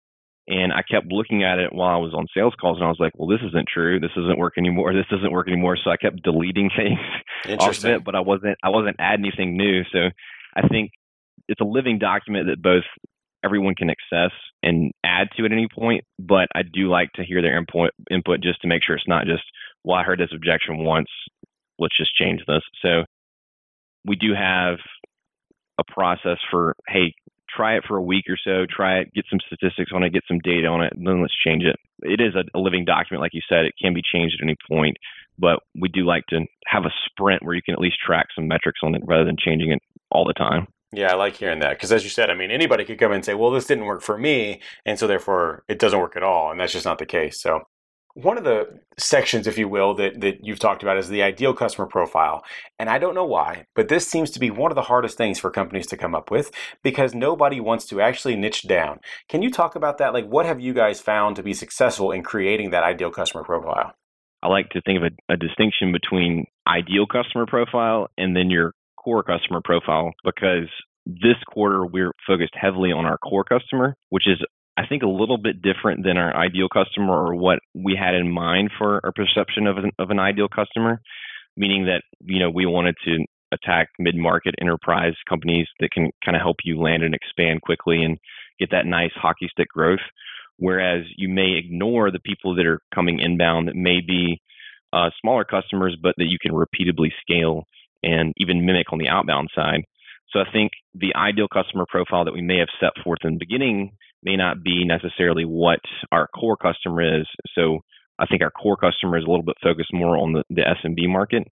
And 0.48 0.72
I 0.72 0.82
kept 0.88 1.10
looking 1.10 1.42
at 1.42 1.58
it 1.58 1.72
while 1.72 1.96
I 1.96 1.98
was 1.98 2.14
on 2.14 2.28
sales 2.32 2.54
calls, 2.60 2.76
and 2.76 2.86
I 2.86 2.88
was 2.88 3.00
like, 3.00 3.10
"Well, 3.16 3.26
this 3.26 3.44
isn't 3.48 3.66
true. 3.66 3.98
This 3.98 4.12
doesn't 4.14 4.38
work 4.38 4.54
anymore. 4.56 4.94
This 4.94 5.08
doesn't 5.10 5.32
work 5.32 5.48
anymore." 5.48 5.76
So 5.76 5.90
I 5.90 5.96
kept 5.96 6.22
deleting 6.22 6.70
things 6.76 7.00
off 7.58 7.78
of 7.78 7.84
it, 7.86 8.04
but 8.04 8.14
I 8.14 8.20
wasn't 8.20 8.56
I 8.62 8.68
wasn't 8.68 8.94
adding 9.00 9.26
anything 9.26 9.56
new. 9.56 9.82
So 9.90 10.10
I 10.54 10.68
think 10.68 10.92
it's 11.48 11.60
a 11.60 11.64
living 11.64 11.98
document 11.98 12.46
that 12.46 12.62
both 12.62 12.84
everyone 13.44 13.74
can 13.74 13.90
access 13.90 14.32
and 14.62 14.92
add 15.04 15.28
to 15.36 15.44
at 15.44 15.52
any 15.52 15.68
point. 15.68 16.04
But 16.18 16.48
I 16.54 16.62
do 16.62 16.88
like 16.88 17.10
to 17.14 17.24
hear 17.24 17.42
their 17.42 17.58
input 17.58 17.90
input 18.10 18.40
just 18.40 18.60
to 18.62 18.68
make 18.68 18.82
sure 18.84 18.96
it's 18.96 19.08
not 19.08 19.26
just, 19.26 19.44
well, 19.86 19.96
I 19.96 20.02
heard 20.02 20.18
this 20.18 20.34
objection 20.34 20.84
once, 20.84 21.08
let's 21.78 21.96
just 21.96 22.14
change 22.16 22.40
this. 22.46 22.62
So 22.82 23.04
we 24.04 24.16
do 24.16 24.34
have 24.34 24.78
a 25.78 25.84
process 25.84 26.38
for, 26.50 26.74
hey, 26.88 27.14
try 27.48 27.76
it 27.76 27.84
for 27.86 27.96
a 27.96 28.02
week 28.02 28.24
or 28.28 28.36
so, 28.42 28.66
try 28.68 28.98
it, 28.98 29.14
get 29.14 29.24
some 29.30 29.38
statistics 29.46 29.92
on 29.94 30.02
it, 30.02 30.12
get 30.12 30.24
some 30.26 30.40
data 30.40 30.66
on 30.66 30.82
it, 30.82 30.92
and 30.96 31.06
then 31.06 31.22
let's 31.22 31.36
change 31.46 31.62
it. 31.62 31.76
It 32.00 32.20
is 32.20 32.34
a, 32.34 32.58
a 32.58 32.60
living 32.60 32.84
document, 32.84 33.22
like 33.22 33.32
you 33.32 33.40
said. 33.48 33.64
It 33.64 33.74
can 33.80 33.94
be 33.94 34.02
changed 34.02 34.36
at 34.40 34.44
any 34.44 34.56
point, 34.68 34.96
but 35.38 35.60
we 35.80 35.88
do 35.88 36.04
like 36.04 36.24
to 36.30 36.40
have 36.66 36.84
a 36.84 36.92
sprint 37.06 37.44
where 37.44 37.54
you 37.54 37.62
can 37.62 37.74
at 37.74 37.80
least 37.80 37.98
track 38.04 38.26
some 38.34 38.48
metrics 38.48 38.80
on 38.82 38.96
it 38.96 39.02
rather 39.06 39.24
than 39.24 39.36
changing 39.38 39.70
it 39.70 39.80
all 40.10 40.24
the 40.24 40.34
time. 40.34 40.66
Yeah, 40.92 41.12
I 41.12 41.14
like 41.14 41.36
hearing 41.36 41.60
that 41.60 41.70
because, 41.70 41.92
as 41.92 42.04
you 42.04 42.10
said, 42.10 42.30
I 42.30 42.34
mean, 42.34 42.50
anybody 42.50 42.84
could 42.84 42.98
come 42.98 43.10
in 43.10 43.16
and 43.16 43.24
say, 43.24 43.34
"Well, 43.34 43.50
this 43.50 43.66
didn't 43.66 43.86
work 43.86 44.02
for 44.02 44.16
me," 44.16 44.60
and 44.84 44.98
so 44.98 45.06
therefore 45.06 45.64
it 45.68 45.80
doesn't 45.80 45.98
work 45.98 46.16
at 46.16 46.22
all, 46.22 46.50
and 46.50 46.60
that's 46.60 46.72
just 46.72 46.84
not 46.86 46.98
the 46.98 47.06
case. 47.06 47.40
So, 47.40 47.62
one 48.16 48.38
of 48.38 48.44
the 48.44 48.80
sections, 48.96 49.46
if 49.46 49.58
you 49.58 49.68
will, 49.68 49.92
that 49.94 50.22
that 50.22 50.42
you've 50.42 50.58
talked 50.58 50.82
about 50.82 50.96
is 50.96 51.08
the 51.08 51.22
ideal 51.22 51.52
customer 51.52 51.86
profile, 51.86 52.42
and 52.78 52.88
I 52.88 52.98
don't 52.98 53.14
know 53.14 53.26
why, 53.26 53.66
but 53.74 53.88
this 53.88 54.08
seems 54.08 54.30
to 54.30 54.40
be 54.40 54.50
one 54.50 54.70
of 54.70 54.74
the 54.74 54.82
hardest 54.82 55.18
things 55.18 55.38
for 55.38 55.50
companies 55.50 55.86
to 55.88 55.98
come 55.98 56.14
up 56.14 56.30
with 56.30 56.50
because 56.82 57.14
nobody 57.14 57.60
wants 57.60 57.84
to 57.88 58.00
actually 58.00 58.34
niche 58.34 58.66
down. 58.66 59.00
Can 59.28 59.42
you 59.42 59.50
talk 59.50 59.76
about 59.76 59.98
that? 59.98 60.14
Like, 60.14 60.26
what 60.26 60.46
have 60.46 60.60
you 60.60 60.72
guys 60.72 60.98
found 60.98 61.36
to 61.36 61.42
be 61.42 61.52
successful 61.52 62.10
in 62.10 62.22
creating 62.22 62.70
that 62.70 62.84
ideal 62.84 63.10
customer 63.10 63.44
profile? 63.44 63.92
I 64.42 64.48
like 64.48 64.70
to 64.70 64.80
think 64.80 64.98
of 64.98 65.12
a, 65.12 65.34
a 65.34 65.36
distinction 65.36 65.92
between 65.92 66.46
ideal 66.66 67.06
customer 67.06 67.44
profile 67.44 68.08
and 68.16 68.34
then 68.34 68.48
your 68.48 68.72
core 68.96 69.24
customer 69.24 69.60
profile 69.62 70.12
because 70.24 70.70
this 71.04 71.36
quarter 71.52 71.84
we're 71.84 72.12
focused 72.26 72.54
heavily 72.54 72.92
on 72.92 73.04
our 73.04 73.18
core 73.18 73.44
customer, 73.44 73.94
which 74.08 74.26
is 74.26 74.42
I 74.76 74.86
think 74.86 75.02
a 75.02 75.08
little 75.08 75.38
bit 75.38 75.62
different 75.62 76.04
than 76.04 76.18
our 76.18 76.36
ideal 76.36 76.68
customer 76.68 77.12
or 77.12 77.34
what 77.34 77.60
we 77.74 77.96
had 77.98 78.14
in 78.14 78.30
mind 78.30 78.70
for 78.76 79.00
our 79.04 79.12
perception 79.12 79.66
of 79.66 79.78
an, 79.78 79.92
of 79.98 80.10
an 80.10 80.18
ideal 80.18 80.48
customer, 80.48 81.00
meaning 81.56 81.86
that 81.86 82.02
you 82.20 82.38
know 82.40 82.50
we 82.50 82.66
wanted 82.66 82.94
to 83.04 83.24
attack 83.52 83.88
mid-market 83.98 84.54
enterprise 84.60 85.14
companies 85.28 85.66
that 85.80 85.90
can 85.92 86.10
kind 86.24 86.36
of 86.36 86.42
help 86.42 86.56
you 86.64 86.80
land 86.80 87.02
and 87.02 87.14
expand 87.14 87.62
quickly 87.62 88.02
and 88.02 88.18
get 88.58 88.70
that 88.70 88.86
nice 88.86 89.12
hockey 89.14 89.48
stick 89.50 89.68
growth. 89.68 90.00
Whereas 90.58 91.04
you 91.16 91.28
may 91.28 91.52
ignore 91.56 92.10
the 92.10 92.20
people 92.20 92.56
that 92.56 92.66
are 92.66 92.80
coming 92.94 93.20
inbound 93.20 93.68
that 93.68 93.76
may 93.76 94.00
be 94.00 94.40
uh, 94.92 95.10
smaller 95.20 95.44
customers, 95.44 95.96
but 96.00 96.14
that 96.18 96.28
you 96.28 96.38
can 96.40 96.52
repeatably 96.52 97.10
scale 97.20 97.64
and 98.02 98.32
even 98.36 98.64
mimic 98.64 98.92
on 98.92 98.98
the 98.98 99.08
outbound 99.08 99.50
side. 99.54 99.82
So 100.30 100.40
I 100.40 100.50
think 100.50 100.72
the 100.94 101.14
ideal 101.14 101.48
customer 101.48 101.84
profile 101.88 102.24
that 102.24 102.34
we 102.34 102.42
may 102.42 102.58
have 102.58 102.68
set 102.80 102.92
forth 103.04 103.20
in 103.24 103.34
the 103.34 103.38
beginning 103.38 103.92
may 104.22 104.36
not 104.36 104.62
be 104.62 104.84
necessarily 104.84 105.44
what 105.44 105.80
our 106.12 106.28
core 106.28 106.56
customer 106.56 107.20
is. 107.20 107.26
So 107.54 107.80
I 108.18 108.26
think 108.26 108.42
our 108.42 108.50
core 108.50 108.76
customer 108.76 109.18
is 109.18 109.24
a 109.24 109.28
little 109.28 109.44
bit 109.44 109.56
focused 109.62 109.92
more 109.92 110.16
on 110.16 110.32
the, 110.32 110.42
the 110.50 110.62
SMB 110.62 111.08
market. 111.08 111.46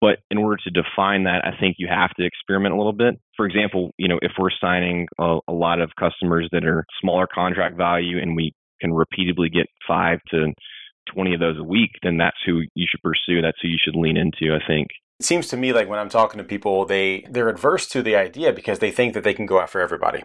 But 0.00 0.18
in 0.32 0.38
order 0.38 0.60
to 0.64 0.70
define 0.70 1.24
that, 1.24 1.44
I 1.44 1.56
think 1.60 1.76
you 1.78 1.86
have 1.88 2.10
to 2.18 2.26
experiment 2.26 2.74
a 2.74 2.76
little 2.76 2.92
bit. 2.92 3.20
For 3.36 3.46
example, 3.46 3.92
you 3.98 4.08
know, 4.08 4.18
if 4.20 4.32
we're 4.36 4.50
signing 4.60 5.06
a, 5.18 5.38
a 5.46 5.52
lot 5.52 5.80
of 5.80 5.92
customers 5.98 6.48
that 6.50 6.64
are 6.64 6.84
smaller 7.00 7.28
contract 7.32 7.76
value 7.76 8.18
and 8.20 8.34
we 8.34 8.52
can 8.80 8.92
repeatedly 8.92 9.48
get 9.48 9.66
five 9.86 10.18
to 10.32 10.52
20 11.14 11.34
of 11.34 11.40
those 11.40 11.58
a 11.58 11.62
week, 11.62 11.90
then 12.02 12.16
that's 12.16 12.36
who 12.44 12.62
you 12.74 12.86
should 12.90 13.02
pursue. 13.02 13.42
That's 13.42 13.58
who 13.62 13.68
you 13.68 13.78
should 13.80 13.94
lean 13.94 14.16
into, 14.16 14.52
I 14.52 14.66
think. 14.66 14.88
It 15.20 15.26
seems 15.26 15.46
to 15.48 15.56
me 15.56 15.72
like 15.72 15.88
when 15.88 16.00
I'm 16.00 16.08
talking 16.08 16.38
to 16.38 16.44
people, 16.44 16.84
they 16.84 17.24
they're 17.30 17.48
adverse 17.48 17.86
to 17.90 18.02
the 18.02 18.16
idea 18.16 18.52
because 18.52 18.80
they 18.80 18.90
think 18.90 19.14
that 19.14 19.22
they 19.22 19.34
can 19.34 19.46
go 19.46 19.60
after 19.60 19.80
everybody. 19.80 20.24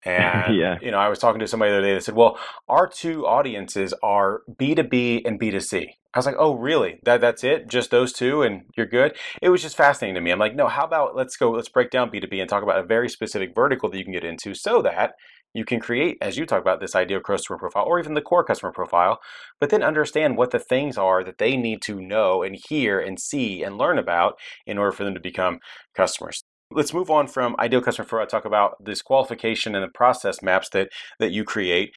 And 0.04 0.56
yeah. 0.56 0.78
you 0.80 0.92
know, 0.92 0.98
I 0.98 1.08
was 1.08 1.18
talking 1.18 1.40
to 1.40 1.48
somebody 1.48 1.72
the 1.72 1.78
other 1.78 1.86
day 1.86 1.94
that 1.94 2.04
said, 2.04 2.14
"Well, 2.14 2.38
our 2.68 2.86
two 2.86 3.26
audiences 3.26 3.92
are 4.02 4.42
B2B 4.56 5.22
and 5.26 5.40
B2C." 5.40 5.86
I 6.14 6.18
was 6.18 6.24
like, 6.24 6.36
"Oh, 6.38 6.54
really? 6.54 7.00
That 7.04 7.20
that's 7.20 7.42
it? 7.42 7.68
Just 7.68 7.90
those 7.90 8.12
two 8.12 8.42
and 8.42 8.62
you're 8.76 8.86
good?" 8.86 9.16
It 9.42 9.48
was 9.48 9.60
just 9.60 9.76
fascinating 9.76 10.14
to 10.14 10.20
me. 10.20 10.30
I'm 10.30 10.38
like, 10.38 10.54
"No, 10.54 10.68
how 10.68 10.84
about 10.84 11.16
let's 11.16 11.36
go 11.36 11.50
let's 11.50 11.68
break 11.68 11.90
down 11.90 12.10
B2B 12.10 12.40
and 12.40 12.48
talk 12.48 12.62
about 12.62 12.78
a 12.78 12.86
very 12.86 13.08
specific 13.08 13.54
vertical 13.56 13.90
that 13.90 13.98
you 13.98 14.04
can 14.04 14.12
get 14.12 14.24
into 14.24 14.54
so 14.54 14.82
that 14.82 15.14
you 15.54 15.64
can 15.64 15.80
create, 15.80 16.18
as 16.20 16.36
you 16.36 16.46
talk 16.46 16.60
about, 16.60 16.80
this 16.80 16.94
ideal 16.94 17.20
customer 17.20 17.58
profile 17.58 17.84
or 17.84 17.98
even 17.98 18.14
the 18.14 18.20
core 18.20 18.44
customer 18.44 18.72
profile, 18.72 19.18
but 19.60 19.70
then 19.70 19.82
understand 19.82 20.36
what 20.36 20.50
the 20.50 20.58
things 20.58 20.98
are 20.98 21.24
that 21.24 21.38
they 21.38 21.56
need 21.56 21.82
to 21.82 22.00
know 22.00 22.42
and 22.42 22.56
hear 22.68 23.00
and 23.00 23.18
see 23.18 23.62
and 23.62 23.78
learn 23.78 23.98
about 23.98 24.38
in 24.66 24.78
order 24.78 24.92
for 24.92 25.04
them 25.04 25.14
to 25.14 25.20
become 25.20 25.58
customers. 25.96 26.44
Let's 26.70 26.92
move 26.92 27.10
on 27.10 27.28
from 27.28 27.56
ideal 27.58 27.80
customer 27.80 28.06
profile. 28.06 28.26
Uh, 28.26 28.28
talk 28.28 28.44
about 28.44 28.84
this 28.84 29.02
qualification 29.02 29.74
and 29.74 29.82
the 29.82 29.92
process 29.92 30.42
maps 30.42 30.68
that 30.70 30.90
that 31.18 31.32
you 31.32 31.44
create. 31.44 31.90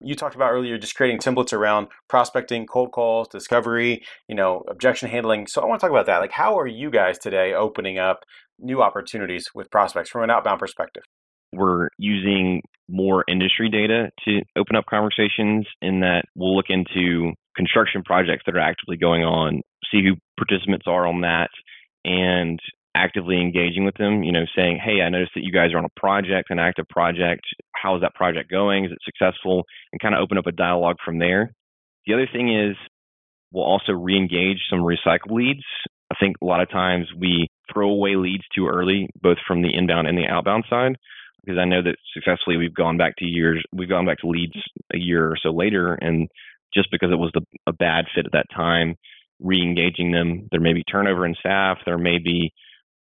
You 0.00 0.14
talked 0.14 0.34
about 0.34 0.50
earlier 0.50 0.76
just 0.76 0.94
creating 0.94 1.18
templates 1.18 1.52
around 1.52 1.88
prospecting, 2.08 2.66
cold 2.66 2.92
calls, 2.92 3.28
discovery, 3.28 4.02
you 4.28 4.34
know, 4.34 4.62
objection 4.68 5.08
handling. 5.08 5.46
So 5.46 5.62
I 5.62 5.66
want 5.66 5.80
to 5.80 5.86
talk 5.86 5.90
about 5.90 6.06
that. 6.06 6.18
Like, 6.18 6.32
how 6.32 6.58
are 6.58 6.66
you 6.66 6.90
guys 6.90 7.18
today 7.18 7.54
opening 7.54 7.98
up 7.98 8.20
new 8.58 8.82
opportunities 8.82 9.48
with 9.54 9.70
prospects 9.70 10.10
from 10.10 10.22
an 10.22 10.30
outbound 10.30 10.60
perspective? 10.60 11.04
we're 11.56 11.88
using 11.98 12.62
more 12.88 13.24
industry 13.28 13.68
data 13.68 14.10
to 14.24 14.40
open 14.56 14.76
up 14.76 14.84
conversations 14.88 15.66
in 15.80 16.00
that 16.00 16.24
we'll 16.34 16.54
look 16.54 16.66
into 16.68 17.32
construction 17.56 18.02
projects 18.02 18.42
that 18.46 18.56
are 18.56 18.60
actively 18.60 18.96
going 18.96 19.22
on, 19.22 19.62
see 19.90 20.02
who 20.02 20.14
participants 20.36 20.84
are 20.86 21.06
on 21.06 21.22
that, 21.22 21.48
and 22.04 22.60
actively 22.94 23.40
engaging 23.40 23.84
with 23.84 23.96
them, 23.96 24.22
you 24.22 24.32
know, 24.32 24.44
saying, 24.56 24.78
hey, 24.82 25.02
I 25.02 25.08
noticed 25.08 25.32
that 25.34 25.44
you 25.44 25.52
guys 25.52 25.72
are 25.72 25.78
on 25.78 25.84
a 25.84 26.00
project, 26.00 26.50
an 26.50 26.58
active 26.58 26.88
project. 26.88 27.42
How 27.74 27.96
is 27.96 28.02
that 28.02 28.14
project 28.14 28.50
going? 28.50 28.84
Is 28.84 28.92
it 28.92 28.98
successful? 29.04 29.64
And 29.92 30.00
kind 30.00 30.14
of 30.14 30.20
open 30.20 30.38
up 30.38 30.46
a 30.46 30.52
dialogue 30.52 30.96
from 31.04 31.18
there. 31.18 31.52
The 32.06 32.14
other 32.14 32.28
thing 32.32 32.54
is 32.54 32.76
we'll 33.52 33.64
also 33.64 33.92
re-engage 33.92 34.58
some 34.70 34.80
recycle 34.80 35.30
leads. 35.30 35.64
I 36.10 36.16
think 36.20 36.36
a 36.42 36.46
lot 36.46 36.60
of 36.60 36.70
times 36.70 37.06
we 37.18 37.48
throw 37.72 37.90
away 37.90 38.16
leads 38.16 38.44
too 38.54 38.66
early, 38.66 39.08
both 39.20 39.38
from 39.46 39.62
the 39.62 39.74
inbound 39.74 40.06
and 40.06 40.18
the 40.18 40.26
outbound 40.26 40.64
side 40.68 40.96
because 41.44 41.58
I 41.58 41.64
know 41.64 41.82
that 41.82 41.96
successfully 42.12 42.56
we've 42.56 42.74
gone 42.74 42.96
back 42.96 43.16
to 43.18 43.26
years, 43.26 43.62
we've 43.72 43.88
gone 43.88 44.06
back 44.06 44.18
to 44.18 44.28
leads 44.28 44.54
a 44.92 44.98
year 44.98 45.26
or 45.26 45.36
so 45.40 45.50
later, 45.50 45.94
and 45.94 46.28
just 46.72 46.90
because 46.90 47.10
it 47.12 47.18
was 47.18 47.30
the, 47.34 47.42
a 47.66 47.72
bad 47.72 48.06
fit 48.14 48.26
at 48.26 48.32
that 48.32 48.46
time, 48.54 48.96
re-engaging 49.40 50.10
them, 50.10 50.48
there 50.50 50.60
may 50.60 50.72
be 50.72 50.82
turnover 50.84 51.26
in 51.26 51.34
staff, 51.38 51.78
there 51.84 51.98
may 51.98 52.18
be 52.18 52.52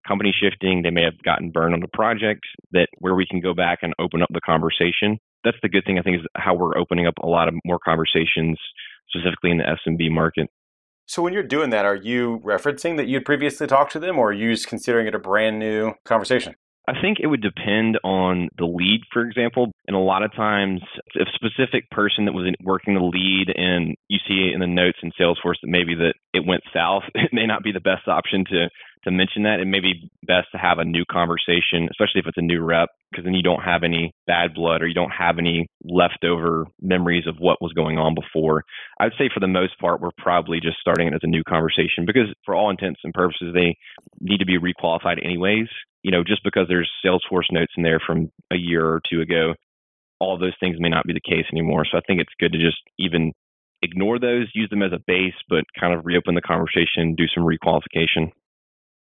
company 0.08 0.34
shifting, 0.38 0.82
they 0.82 0.90
may 0.90 1.04
have 1.04 1.22
gotten 1.24 1.52
burned 1.52 1.74
on 1.74 1.84
a 1.84 1.88
project 1.96 2.42
that 2.72 2.88
where 3.00 3.16
we 3.16 3.26
can 3.26 3.40
go 3.40 3.54
back 3.54 3.80
and 3.82 3.94
open 4.00 4.22
up 4.22 4.30
the 4.32 4.42
conversation. 4.42 5.18
That's 5.44 5.58
the 5.62 5.70
good 5.70 5.84
thing 5.86 6.00
I 6.00 6.02
think 6.02 6.18
is 6.20 6.26
how 6.36 6.56
we're 6.56 6.78
opening 6.78 7.08
up 7.08 7.16
a 7.22 7.28
lot 7.28 7.48
of 7.48 7.56
more 7.66 7.80
conversations 7.84 8.60
specifically 9.10 9.52
in 9.52 9.58
the 9.58 9.64
SMB 9.64 10.12
market. 10.12 10.48
So 11.06 11.22
when 11.22 11.34
you're 11.34 11.44
doing 11.44 11.72
that, 11.72 11.86
are 11.86 11.96
you 11.96 12.42
referencing 12.46 12.98
that 12.98 13.08
you'd 13.08 13.26
previously 13.26 13.68
talked 13.68 13.92
to 13.94 14.00
them 14.00 14.18
or 14.18 14.30
are 14.30 14.34
you 14.34 14.54
just 14.54 14.68
considering 14.68 15.08
it 15.08 15.16
a 15.16 15.20
brand 15.20 15.60
new 15.60 15.94
conversation? 16.06 16.56
I 16.88 17.00
think 17.00 17.20
it 17.20 17.28
would 17.28 17.42
depend 17.42 18.00
on 18.04 18.50
the 18.58 18.66
lead, 18.66 19.02
for 19.14 19.22
example. 19.22 19.72
And 19.88 19.96
a 19.96 20.00
lot 20.00 20.24
of 20.24 20.34
times, 20.34 20.82
if 21.14 21.28
a 21.28 21.32
specific 21.32 21.90
person 21.92 22.26
that 22.26 22.34
was 22.34 22.52
working 22.64 22.96
the 22.96 23.02
lead 23.02 23.54
and 23.56 23.96
you 24.08 24.18
see 24.28 24.52
in 24.54 24.60
the 24.60 24.68
notes 24.68 24.98
in 25.04 25.12
Salesforce 25.12 25.62
that 25.62 25.70
maybe 25.70 25.96
that 25.96 26.14
it 26.34 26.46
went 26.46 26.64
south, 26.74 27.04
it 27.14 27.30
may 27.32 27.46
not 27.46 27.64
be 27.64 27.72
the 27.72 27.80
best 27.80 28.08
option 28.08 28.46
to 28.50 28.68
to 29.04 29.12
mention 29.12 29.44
that. 29.44 29.60
It 29.60 29.66
may 29.66 29.80
be 29.80 30.10
best 30.24 30.48
to 30.52 30.58
have 30.58 30.80
a 30.80 30.86
new 30.86 31.04
conversation, 31.10 31.90
especially 31.90 32.20
if 32.20 32.28
it's 32.28 32.38
a 32.38 32.42
new 32.42 32.62
rep, 32.62 32.90
because 33.12 33.26
then 33.26 33.34
you 33.34 33.44
don't 33.44 33.64
have 33.64 33.84
any 33.84 34.12
bad 34.28 34.54
blood 34.54 34.82
or 34.82 34.88
you 34.88 34.94
don't 34.94 35.12
have 35.12 35.40
any 35.40 35.68
leftover 35.84 36.68
memories 36.82 37.28
of 37.28 37.38
what 37.40 37.62
was 37.62 37.74
going 37.74 37.98
on 37.98 38.16
before. 38.16 38.64
I'd 39.00 39.14
say 39.18 39.30
for 39.34 39.40
the 39.40 39.48
most 39.48 39.80
part, 39.80 40.02
we're 40.02 40.10
probably 40.18 40.60
just 40.60 40.78
starting 40.80 41.08
it 41.08 41.14
as 41.14 41.22
a 41.24 41.28
new 41.28 41.44
conversation 41.44 42.06
because 42.06 42.28
for 42.46 42.56
all 42.56 42.70
intents 42.70 43.02
and 43.04 43.14
purposes, 43.14 43.54
they 43.54 43.76
need 44.20 44.40
to 44.40 44.46
be 44.46 44.58
requalified 44.58 45.24
anyways 45.24 45.68
you 46.04 46.12
know, 46.12 46.24
just 46.24 46.44
because 46.44 46.68
there's 46.68 46.90
Salesforce 47.06 47.52
notes 47.52 47.74
in 47.78 47.84
there 47.84 48.00
from 48.06 48.32
a 48.52 48.56
year 48.56 48.86
or 48.86 49.02
two 49.10 49.22
ago, 49.22 49.54
all 50.20 50.38
those 50.38 50.56
things 50.60 50.78
may 50.80 50.90
not 50.90 51.06
be 51.06 51.14
the 51.14 51.20
case 51.20 51.46
anymore. 51.52 51.86
So 51.90 51.98
I 51.98 52.02
think 52.06 52.22
it's 52.22 52.34
good 52.40 52.54
to 52.54 52.60
just 52.60 52.82
even 52.98 53.34
ignore 53.82 54.20
those, 54.20 54.48
use 54.54 54.70
them 54.70 54.84
as 54.84 54.94
a 54.94 55.02
base, 55.08 55.34
but 55.50 55.64
kind 55.80 55.94
of 55.94 56.06
reopen 56.06 56.36
the 56.36 56.42
conversation, 56.42 57.16
do 57.16 57.26
some 57.34 57.44
requalification. 57.44 58.32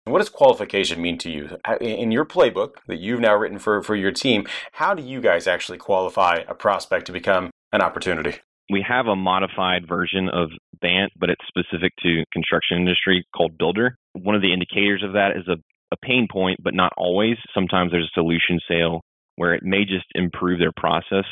What 0.07 0.19
does 0.19 0.29
qualification 0.29 1.01
mean 1.01 1.17
to 1.19 1.31
you? 1.31 1.57
In 1.81 2.13
your 2.13 2.27
playbook 2.27 2.75
that 2.89 2.99
you've 2.99 3.21
now 3.21 3.35
written 3.35 3.59
for, 3.59 3.83
for 3.83 3.97
your 3.97 4.13
team, 4.13 4.47
how 4.73 4.93
do 4.93 5.03
you 5.03 5.23
guys 5.23 5.47
actually 5.47 5.79
qualify 5.79 6.43
a 6.47 6.55
prospect 6.55 7.07
to 7.07 7.13
become 7.13 7.51
an 7.73 7.81
opportunity? 7.81 8.39
We 8.71 8.85
have 8.87 9.07
a 9.07 9.17
modified 9.17 9.89
version 9.89 10.29
of 10.29 10.51
BANT, 10.83 11.13
but 11.19 11.31
it's 11.31 11.41
specific 11.49 11.93
to 12.03 12.23
construction 12.35 12.79
industry 12.79 13.25
called 13.35 13.57
Builder. 13.57 13.97
One 14.13 14.35
of 14.35 14.43
the 14.43 14.53
indicators 14.53 15.03
of 15.03 15.15
that 15.15 15.39
is 15.39 15.49
a, 15.49 15.57
a 15.91 15.97
pain 16.03 16.29
point, 16.31 16.63
but 16.63 16.75
not 16.75 16.93
always. 16.99 17.37
Sometimes 17.55 17.91
there's 17.91 18.11
a 18.15 18.21
solution 18.21 18.61
sale 18.69 19.01
where 19.37 19.55
it 19.55 19.63
may 19.63 19.87
just 19.87 20.07
improve 20.15 20.59
their 20.59 20.73
process, 20.77 21.25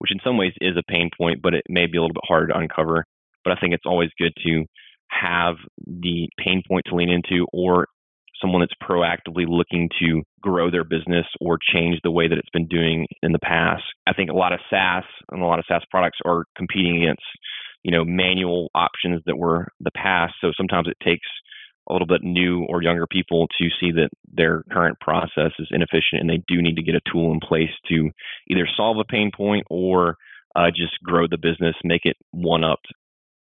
which 0.00 0.12
in 0.12 0.20
some 0.22 0.36
ways 0.36 0.52
is 0.60 0.76
a 0.76 0.82
pain 0.90 1.08
point, 1.16 1.40
but 1.42 1.54
it 1.54 1.64
may 1.70 1.86
be 1.86 1.96
a 1.96 2.02
little 2.02 2.14
bit 2.14 2.28
harder 2.28 2.48
to 2.48 2.58
uncover. 2.58 3.06
But 3.42 3.56
I 3.56 3.60
think 3.60 3.72
it's 3.72 3.86
always 3.86 4.10
good 4.18 4.34
to 4.44 4.66
have 5.08 5.56
the 5.86 6.28
pain 6.38 6.62
point 6.68 6.84
to 6.90 6.94
lean 6.94 7.08
into 7.08 7.46
or 7.54 7.86
someone 8.40 8.60
that's 8.60 8.72
proactively 8.82 9.46
looking 9.48 9.88
to 10.00 10.22
grow 10.40 10.70
their 10.70 10.84
business 10.84 11.26
or 11.40 11.58
change 11.72 11.98
the 12.02 12.10
way 12.10 12.28
that 12.28 12.38
it's 12.38 12.50
been 12.50 12.68
doing 12.68 13.06
in 13.22 13.32
the 13.32 13.38
past. 13.38 13.82
I 14.06 14.12
think 14.12 14.30
a 14.30 14.34
lot 14.36 14.52
of 14.52 14.60
SaaS 14.70 15.04
and 15.30 15.42
a 15.42 15.46
lot 15.46 15.58
of 15.58 15.64
SaaS 15.68 15.82
products 15.90 16.18
are 16.24 16.44
competing 16.56 17.02
against, 17.02 17.22
you 17.82 17.90
know, 17.90 18.04
manual 18.04 18.70
options 18.74 19.22
that 19.26 19.36
were 19.38 19.68
the 19.80 19.90
past. 19.90 20.34
So 20.40 20.52
sometimes 20.56 20.88
it 20.88 20.96
takes 21.04 21.26
a 21.88 21.92
little 21.92 22.06
bit 22.06 22.22
new 22.22 22.64
or 22.64 22.82
younger 22.82 23.06
people 23.06 23.46
to 23.58 23.68
see 23.80 23.92
that 23.92 24.10
their 24.30 24.62
current 24.70 24.98
process 25.00 25.52
is 25.58 25.68
inefficient 25.70 26.20
and 26.20 26.28
they 26.28 26.42
do 26.46 26.60
need 26.62 26.76
to 26.76 26.82
get 26.82 26.94
a 26.94 27.10
tool 27.10 27.32
in 27.32 27.40
place 27.40 27.70
to 27.88 28.10
either 28.50 28.68
solve 28.76 28.98
a 28.98 29.04
pain 29.04 29.30
point 29.34 29.64
or 29.70 30.16
uh, 30.54 30.70
just 30.70 30.92
grow 31.02 31.26
the 31.26 31.38
business, 31.38 31.74
make 31.84 32.02
it 32.04 32.16
one 32.30 32.64
upped 32.64 32.88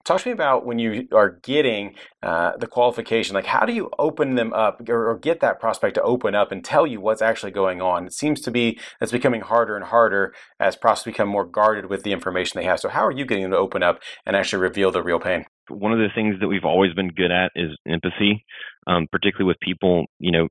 Talk 0.05 0.21
to 0.21 0.29
me 0.29 0.33
about 0.33 0.67
when 0.67 0.79
you 0.79 1.09
are 1.13 1.31
getting 1.43 1.95
uh, 2.23 2.59
the 2.59 2.67
qualification. 2.67 3.35
Like, 3.35 3.47
how 3.47 3.65
do 3.65 3.73
you 3.73 3.89
open 3.99 4.35
them 4.35 4.53
up 4.53 4.87
or, 4.87 5.09
or, 5.09 5.19
get 5.19 5.41
that 5.41 5.59
prospect 5.59 5.95
to 5.95 6.03
open 6.03 6.35
up 6.35 6.53
and 6.53 6.63
tell 6.63 6.87
you 6.87 7.01
what's 7.01 7.23
actually 7.23 7.53
going 7.53 7.81
on? 7.81 8.07
It 8.07 8.13
seems 8.13 8.43
to 8.43 8.51
be 8.51 8.79
it's 9.01 9.13
becoming 9.13 9.41
harder 9.41 9.77
and 9.77 9.85
harder 9.87 10.35
as 10.61 10.77
prospects 10.77 11.17
become 11.17 11.29
more 11.29 11.47
guarded 11.47 11.87
with 11.87 12.03
the 12.03 12.13
information 12.13 12.61
they 12.61 12.67
have. 12.67 12.81
So, 12.81 12.91
how 12.91 13.07
are 13.07 13.11
you 13.11 13.25
getting 13.25 13.45
them 13.45 13.53
to 13.53 13.57
open 13.57 13.83
up 13.83 14.01
and 14.27 14.37
actually 14.37 14.61
reveal 14.61 14.91
the 14.91 15.03
real 15.03 15.19
pain? 15.19 15.47
One 15.71 15.93
of 15.93 15.99
the 15.99 16.11
things 16.15 16.37
that 16.41 16.49
we've 16.49 16.67
always 16.67 16.93
been 16.93 17.09
good 17.09 17.31
at 17.31 17.53
is 17.57 17.71
empathy, 17.89 18.45
um, 18.87 19.07
particularly 19.11 19.49
with 19.49 19.61
people. 19.61 20.05
You 20.19 20.33
know, 20.33 20.49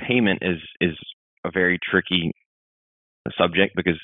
payment 0.00 0.40
is 0.42 0.58
is 0.80 0.96
a 1.44 1.52
very 1.52 1.78
tricky 1.88 2.32
subject 3.38 3.76
because 3.76 4.00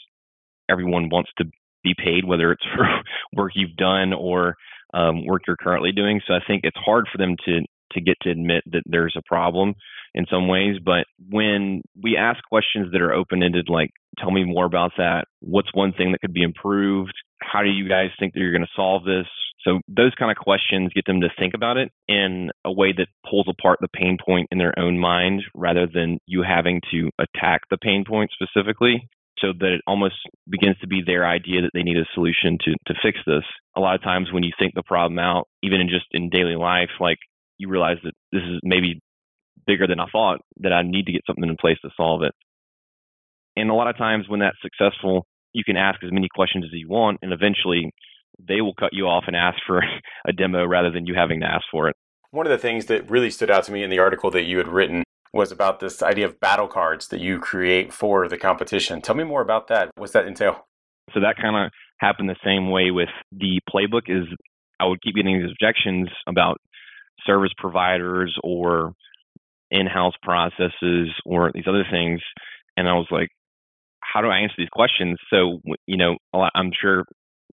everyone 0.71 1.09
wants 1.09 1.31
to 1.39 1.45
be 1.83 1.95
paid, 1.99 2.25
whether 2.25 2.53
it's 2.53 2.65
for 2.77 2.87
work 3.35 3.53
you've 3.57 3.77
done 3.77 4.13
or 4.13 4.57
um, 4.93 5.27
work 5.27 5.43
you're 5.47 5.57
currently 5.57 5.93
doing. 5.93 6.21
So 6.27 6.35
I 6.35 6.41
think 6.47 6.63
it's 6.65 6.77
hard 6.77 7.07
for 7.11 7.19
them 7.19 7.37
to 7.47 7.61
to 7.93 8.01
get 8.01 8.17
to 8.23 8.31
admit 8.31 8.63
that 8.73 8.83
there's 8.87 9.15
a 9.19 9.23
problem 9.27 9.75
in 10.15 10.27
some 10.31 10.49
ways. 10.49 10.77
But 10.83 11.05
when 11.31 11.83
we 12.03 12.17
ask 12.17 12.43
questions 12.45 12.91
that 12.93 13.03
are 13.03 13.13
open 13.13 13.43
ended, 13.43 13.67
like 13.69 13.91
tell 14.19 14.31
me 14.31 14.45
more 14.45 14.65
about 14.65 14.93
that. 14.97 15.25
What's 15.41 15.75
one 15.75 15.93
thing 15.93 16.13
that 16.13 16.21
could 16.21 16.33
be 16.33 16.43
improved? 16.43 17.13
How 17.41 17.63
do 17.63 17.69
you 17.69 17.89
guys 17.89 18.11
think 18.19 18.35
that 18.35 18.41
you're 18.41 18.53
going 18.53 18.63
to 18.63 18.69
solve 18.77 19.05
this? 19.05 19.27
So 19.65 19.81
those 19.89 20.13
kind 20.19 20.31
of 20.31 20.37
questions 20.37 20.93
get 20.93 21.07
them 21.07 21.21
to 21.21 21.29
think 21.39 21.55
about 21.55 21.77
it 21.77 21.91
in 22.09 22.51
a 22.65 22.73
way 22.73 22.93
that 22.97 23.07
pulls 23.29 23.47
apart 23.49 23.79
the 23.81 23.89
pain 23.89 24.19
point 24.25 24.49
in 24.51 24.59
their 24.59 24.77
own 24.77 24.99
mind 24.99 25.43
rather 25.55 25.87
than 25.87 26.19
you 26.27 26.43
having 26.43 26.81
to 26.91 27.11
attack 27.19 27.63
the 27.71 27.79
pain 27.79 28.05
point 28.07 28.31
specifically 28.33 29.09
so 29.43 29.53
that 29.59 29.73
it 29.75 29.83
almost 29.87 30.15
begins 30.49 30.79
to 30.79 30.87
be 30.87 31.03
their 31.05 31.27
idea 31.27 31.61
that 31.63 31.71
they 31.75 31.83
need 31.83 31.99
a 31.99 32.07
solution 32.15 32.57
to 32.65 32.73
to 32.87 32.95
fix 33.03 33.19
this. 33.27 33.45
A 33.77 33.81
lot 33.81 33.95
of 33.95 34.03
times 34.03 34.33
when 34.33 34.43
you 34.43 34.53
think 34.59 34.73
the 34.75 34.83
problem 34.83 35.19
out, 35.19 35.49
even 35.63 35.81
in 35.81 35.89
just 35.89 36.07
in 36.13 36.31
daily 36.31 36.57
life, 36.57 36.91
like 37.01 37.19
you 37.59 37.69
realize 37.69 37.99
that 38.05 38.13
this 38.33 38.43
is 38.43 38.61
maybe 38.63 39.01
bigger 39.67 39.87
than 39.87 40.01
I 40.01 40.07
thought, 40.11 40.41
that 40.61 40.73
I 40.73 40.83
need 40.83 41.07
to 41.07 41.13
get 41.13 41.23
something 41.27 41.45
in 41.45 41.57
place 41.61 41.79
to 41.83 41.91
solve 41.97 42.23
it. 42.23 42.33
And 43.57 43.69
a 43.69 43.75
lot 43.75 43.89
of 43.89 43.99
times 43.99 44.29
when 44.29 44.41
that's 44.41 44.57
successful, 44.63 45.27
you 45.53 45.65
can 45.65 45.77
ask 45.77 46.03
as 46.03 46.13
many 46.13 46.29
questions 46.35 46.65
as 46.65 46.73
you 46.73 46.89
want, 46.89 47.19
and 47.23 47.33
eventually 47.33 47.93
they 48.39 48.61
will 48.61 48.75
cut 48.75 48.91
you 48.93 49.07
off 49.07 49.25
and 49.27 49.37
ask 49.37 49.59
for 49.67 49.83
a 50.27 50.33
demo 50.33 50.65
rather 50.65 50.91
than 50.91 51.07
you 51.07 51.15
having 51.15 51.41
to 51.41 51.47
ask 51.47 51.65
for 51.71 51.89
it. 51.89 51.97
One 52.31 52.47
of 52.47 52.51
the 52.51 52.59
things 52.59 52.87
that 52.87 53.11
really 53.11 53.31
stood 53.31 53.51
out 53.51 53.65
to 53.65 53.73
me 53.73 53.83
in 53.83 53.91
the 53.91 53.99
article 53.99 54.31
that 54.31 54.45
you 54.45 54.57
had 54.57 54.69
written 54.69 55.05
was 55.33 55.51
about 55.51 55.81
this 55.81 56.03
idea 56.03 56.27
of 56.27 56.39
battle 56.41 56.69
cards 56.69 57.09
that 57.09 57.21
you 57.21 57.39
create 57.39 57.93
for 57.93 58.29
the 58.29 58.37
competition. 58.37 59.01
Tell 59.01 59.15
me 59.15 59.25
more 59.25 59.41
about 59.41 59.69
that. 59.69 59.91
What's 59.97 60.13
that 60.13 60.27
entail? 60.27 60.67
So 61.15 61.21
that 61.21 61.37
kind 61.37 61.57
of 61.57 61.73
happened 61.99 62.29
the 62.29 62.37
same 62.45 62.71
way 62.71 62.91
with 62.91 63.09
the 63.33 63.61
playbook 63.73 64.03
is 64.09 64.27
I 64.79 64.87
would 64.87 65.01
keep 65.03 65.15
getting 65.15 65.41
these 65.41 65.51
objections 65.51 66.09
about 66.27 66.59
service 67.25 67.53
providers 67.57 68.37
or 68.43 68.93
in-house 69.71 70.15
processes 70.23 71.09
or 71.25 71.51
these 71.55 71.65
other 71.67 71.85
things 71.91 72.21
and 72.77 72.89
I 72.89 72.95
was 72.95 73.07
like 73.11 73.29
how 74.13 74.21
do 74.21 74.29
I 74.29 74.39
answer 74.39 74.57
these 74.59 74.69
questions? 74.69 75.19
So, 75.31 75.61
you 75.87 75.97
know, 75.97 76.19
I'm 76.35 76.71
sure 76.79 77.05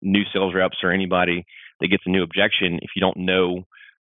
new 0.01 0.23
sales 0.33 0.53
reps 0.55 0.77
or 0.83 0.91
anybody 0.91 1.43
that 1.81 1.87
gets 1.87 2.03
a 2.05 2.09
new 2.09 2.23
objection, 2.23 2.79
if 2.81 2.91
you 2.95 3.01
don't 3.01 3.17
know 3.17 3.65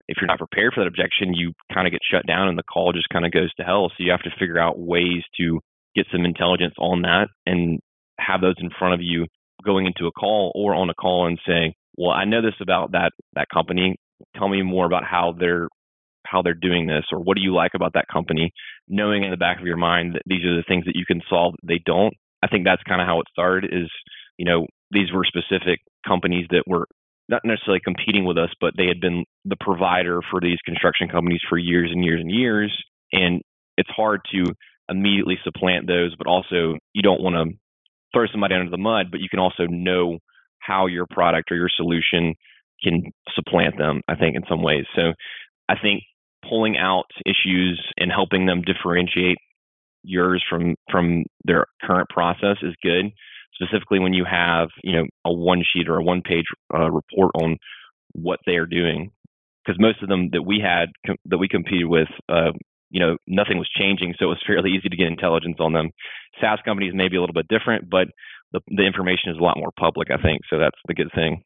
if 0.09 0.19
you're 0.21 0.29
not 0.29 0.39
prepared 0.39 0.73
for 0.75 0.81
that 0.81 0.89
objection, 0.89 1.35
you 1.35 1.53
kind 1.73 1.87
of 1.87 1.93
get 1.93 2.01
shut 2.09 2.27
down 2.27 2.49
and 2.49 2.59
the 2.59 2.63
call 2.63 2.93
just 2.93 3.09
kind 3.09 3.25
of 3.25 3.33
goes 3.33 3.53
to 3.55 3.65
hell. 3.65 3.91
So 3.91 4.05
you 4.05 4.11
have 4.11 4.23
to 4.23 4.39
figure 4.39 4.59
out 4.59 4.79
ways 4.79 5.23
to 5.41 5.61
get 5.95 6.07
some 6.13 6.25
intelligence 6.25 6.75
on 6.79 7.03
that 7.03 7.29
and 7.47 7.81
have 8.19 8.41
those 8.41 8.57
in 8.59 8.71
front 8.79 8.95
of 8.95 9.01
you 9.03 9.27
going 9.65 9.87
into 9.87 10.07
a 10.07 10.13
call 10.13 10.53
or 10.55 10.75
on 10.75 10.91
a 10.91 10.95
call 10.95 11.27
and 11.27 11.41
saying, 11.47 11.73
"Well, 11.97 12.11
I 12.11 12.25
know 12.25 12.43
this 12.43 12.61
about 12.61 12.93
that 12.93 13.13
that 13.35 13.49
company. 13.53 13.97
Tell 14.37 14.49
me 14.49 14.63
more 14.63 14.87
about 14.87 15.05
how 15.05 15.33
they're 15.39 15.69
how 16.27 16.43
they're 16.43 16.55
doing 16.55 16.87
this 16.87 17.05
or 17.13 17.21
what 17.21 17.37
do 17.37 17.43
you 17.43 17.55
like 17.55 17.73
about 17.75 17.95
that 17.95 18.09
company?" 18.13 18.53
Knowing 18.89 19.25
in 19.25 19.31
the 19.31 19.37
back 19.37 19.59
of 19.59 19.67
your 19.67 19.77
mind 19.77 20.15
that 20.15 20.23
these 20.27 20.45
are 20.45 20.57
the 20.57 20.65
things 20.69 20.85
that 20.85 20.97
you 20.97 21.07
can 21.07 21.23
solve 21.29 21.55
they 21.63 21.81
don't. 21.85 22.15
I 22.43 22.49
think 22.49 22.65
that's 22.65 22.83
kind 22.83 23.01
of 23.01 23.07
how 23.07 23.21
it 23.21 23.27
started 23.31 23.73
is, 23.73 23.91
you 24.37 24.45
know, 24.45 24.67
these 24.91 25.11
were 25.13 25.25
specific 25.25 25.81
companies 26.07 26.47
that 26.51 26.65
were 26.67 26.87
not 27.29 27.43
necessarily 27.45 27.81
competing 27.83 28.25
with 28.25 28.39
us, 28.39 28.51
but 28.61 28.75
they 28.77 28.87
had 28.87 29.01
been 29.01 29.25
the 29.45 29.57
provider 29.61 30.21
for 30.31 30.41
these 30.41 30.59
construction 30.65 31.09
companies 31.09 31.41
for 31.49 31.59
years 31.59 31.91
and 31.93 32.05
years 32.05 32.21
and 32.21 32.31
years. 32.31 32.73
And 33.13 33.41
it's 33.77 33.91
hard 33.91 34.21
to 34.33 34.45
immediately 34.89 35.39
supplant 35.43 35.87
those, 35.87 36.15
but 36.17 36.27
also 36.27 36.77
you 36.93 37.03
don't 37.03 37.23
want 37.23 37.37
to 37.37 37.57
throw 38.13 38.27
somebody 38.31 38.55
under 38.55 38.71
the 38.71 38.77
mud, 38.77 39.07
but 39.11 39.21
you 39.21 39.29
can 39.29 39.39
also 39.39 39.67
know 39.69 40.19
how 40.59 40.87
your 40.87 41.07
product 41.11 41.51
or 41.51 41.57
your 41.57 41.71
solution 41.75 42.35
can 42.83 43.03
supplant 43.35 43.79
them, 43.79 44.03
I 44.09 44.15
think, 44.17 44.37
in 44.37 44.43
some 44.49 44.63
ways. 44.63 44.85
So 44.95 45.13
I 45.69 45.75
think 45.81 46.03
pulling 46.49 46.77
out 46.77 47.07
issues 47.25 47.83
and 47.97 48.13
helping 48.13 48.47
them 48.47 48.63
differentiate 48.63 49.39
yours 50.03 50.45
from 50.49 50.75
from 50.91 51.25
their 51.45 51.65
current 51.83 52.09
process 52.11 52.59
is 52.63 52.75
good 52.83 53.07
specifically 53.55 53.99
when 53.99 54.13
you 54.13 54.25
have 54.25 54.69
you 54.83 54.93
know 54.93 55.05
a 55.25 55.33
one 55.33 55.63
sheet 55.65 55.89
or 55.89 55.99
a 55.99 56.03
one 56.03 56.23
page 56.23 56.45
uh, 56.73 56.91
report 56.91 57.33
on 57.35 57.57
what 58.13 58.41
they 58.47 58.57
are 58.57 58.67
doing 58.67 59.11
because 59.65 59.81
most 59.81 60.03
of 60.03 60.09
them 60.09 60.31
that 60.33 60.43
we 60.43 60.61
had 60.61 60.91
com- 61.07 61.17
that 61.27 61.39
we 61.39 61.49
competed 61.49 61.87
with 61.87 62.09
uh, 62.29 62.53
you 62.91 63.01
know 63.01 63.17
nothing 63.27 63.59
was 63.59 63.69
changing 63.77 64.15
so 64.19 64.27
it 64.27 64.29
was 64.29 64.43
fairly 64.47 64.71
easy 64.71 64.89
to 64.89 64.97
get 64.97 65.07
intelligence 65.07 65.57
on 65.59 65.73
them. 65.73 65.91
Saas 66.41 66.61
companies 66.65 66.95
may 66.95 67.09
be 67.09 67.17
a 67.17 67.21
little 67.21 67.35
bit 67.35 67.49
different 67.49 67.89
but 67.89 68.09
the, 68.53 68.61
the 68.69 68.87
information 68.87 69.33
is 69.33 69.39
a 69.39 69.43
lot 69.43 69.59
more 69.59 69.73
public 69.79 70.11
i 70.11 70.21
think 70.21 70.43
so 70.49 70.59
that's 70.59 70.79
the 70.87 70.95
good 70.95 71.11
thing 71.15 71.43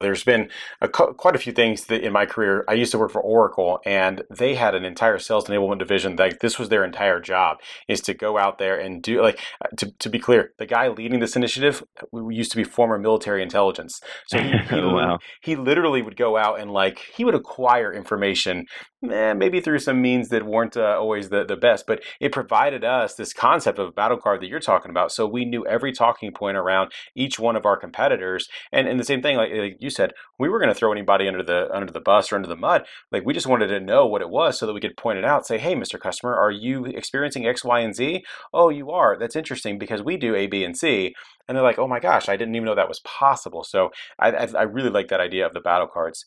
there's 0.00 0.24
been 0.24 0.48
a, 0.80 0.88
quite 0.88 1.34
a 1.34 1.38
few 1.38 1.52
things 1.52 1.86
that 1.86 2.02
in 2.02 2.12
my 2.12 2.26
career. 2.26 2.64
I 2.68 2.74
used 2.74 2.92
to 2.92 2.98
work 2.98 3.10
for 3.10 3.20
Oracle, 3.20 3.80
and 3.84 4.22
they 4.30 4.54
had 4.54 4.74
an 4.74 4.84
entire 4.84 5.18
sales 5.18 5.46
enablement 5.46 5.78
division. 5.78 6.16
Like 6.16 6.40
this 6.40 6.58
was 6.58 6.68
their 6.68 6.84
entire 6.84 7.20
job 7.20 7.58
is 7.88 8.00
to 8.02 8.14
go 8.14 8.38
out 8.38 8.58
there 8.58 8.78
and 8.78 9.02
do 9.02 9.20
like 9.22 9.40
uh, 9.64 9.68
to, 9.76 9.90
to 9.98 10.08
be 10.08 10.18
clear. 10.18 10.52
The 10.58 10.66
guy 10.66 10.88
leading 10.88 11.20
this 11.20 11.36
initiative 11.36 11.82
used 12.12 12.50
to 12.52 12.56
be 12.56 12.64
former 12.64 12.98
military 12.98 13.42
intelligence, 13.42 14.00
so 14.26 14.38
he 14.38 14.50
he, 14.70 14.76
oh, 14.76 14.94
wow. 14.94 15.18
he 15.42 15.56
literally 15.56 16.02
would 16.02 16.16
go 16.16 16.36
out 16.36 16.60
and 16.60 16.70
like 16.70 16.98
he 16.98 17.24
would 17.24 17.34
acquire 17.34 17.92
information 17.92 18.66
eh, 19.10 19.34
maybe 19.34 19.60
through 19.60 19.78
some 19.78 20.00
means 20.00 20.28
that 20.28 20.46
weren't 20.46 20.76
uh, 20.76 20.96
always 20.98 21.28
the, 21.28 21.44
the 21.44 21.56
best, 21.56 21.86
but 21.86 22.02
it 22.20 22.32
provided 22.32 22.84
us 22.84 23.14
this 23.14 23.32
concept 23.32 23.78
of 23.78 23.94
battle 23.94 24.16
card 24.16 24.40
that 24.40 24.48
you're 24.48 24.60
talking 24.60 24.90
about. 24.90 25.12
So 25.12 25.26
we 25.26 25.44
knew 25.44 25.66
every 25.66 25.92
talking 25.92 26.32
point 26.32 26.56
around 26.56 26.92
each 27.14 27.38
one 27.38 27.56
of 27.56 27.66
our 27.66 27.76
competitors. 27.76 28.48
And, 28.72 28.88
and 28.88 28.98
the 28.98 29.04
same 29.04 29.22
thing, 29.22 29.36
like, 29.36 29.52
like 29.52 29.76
you 29.80 29.90
said, 29.90 30.12
we 30.38 30.48
were 30.48 30.58
going 30.58 30.68
to 30.68 30.74
throw 30.74 30.92
anybody 30.92 31.28
under 31.28 31.42
the 31.42 31.68
under 31.74 31.92
the 31.92 32.00
bus 32.00 32.32
or 32.32 32.36
under 32.36 32.48
the 32.48 32.56
mud. 32.56 32.84
Like 33.12 33.24
we 33.24 33.34
just 33.34 33.46
wanted 33.46 33.68
to 33.68 33.80
know 33.80 34.06
what 34.06 34.22
it 34.22 34.30
was 34.30 34.58
so 34.58 34.66
that 34.66 34.72
we 34.72 34.80
could 34.80 34.96
point 34.96 35.18
it 35.18 35.24
out. 35.24 35.46
Say, 35.46 35.58
hey, 35.58 35.74
Mr. 35.74 35.98
Customer, 36.00 36.34
are 36.34 36.50
you 36.50 36.84
experiencing 36.86 37.46
X, 37.46 37.64
Y, 37.64 37.80
and 37.80 37.94
Z? 37.94 38.24
Oh, 38.52 38.68
you 38.68 38.90
are. 38.90 39.18
That's 39.18 39.36
interesting 39.36 39.78
because 39.78 40.02
we 40.02 40.16
do 40.16 40.34
A, 40.34 40.46
B, 40.46 40.64
and 40.64 40.76
C. 40.76 41.14
And 41.46 41.56
they're 41.56 41.64
like, 41.64 41.78
oh 41.78 41.88
my 41.88 41.98
gosh, 41.98 42.28
I 42.28 42.36
didn't 42.36 42.54
even 42.54 42.66
know 42.66 42.74
that 42.74 42.88
was 42.88 43.00
possible. 43.00 43.64
So 43.64 43.90
I, 44.18 44.30
I, 44.30 44.48
I 44.58 44.62
really 44.62 44.90
like 44.90 45.08
that 45.08 45.20
idea 45.20 45.46
of 45.46 45.54
the 45.54 45.60
battle 45.60 45.86
cards 45.86 46.26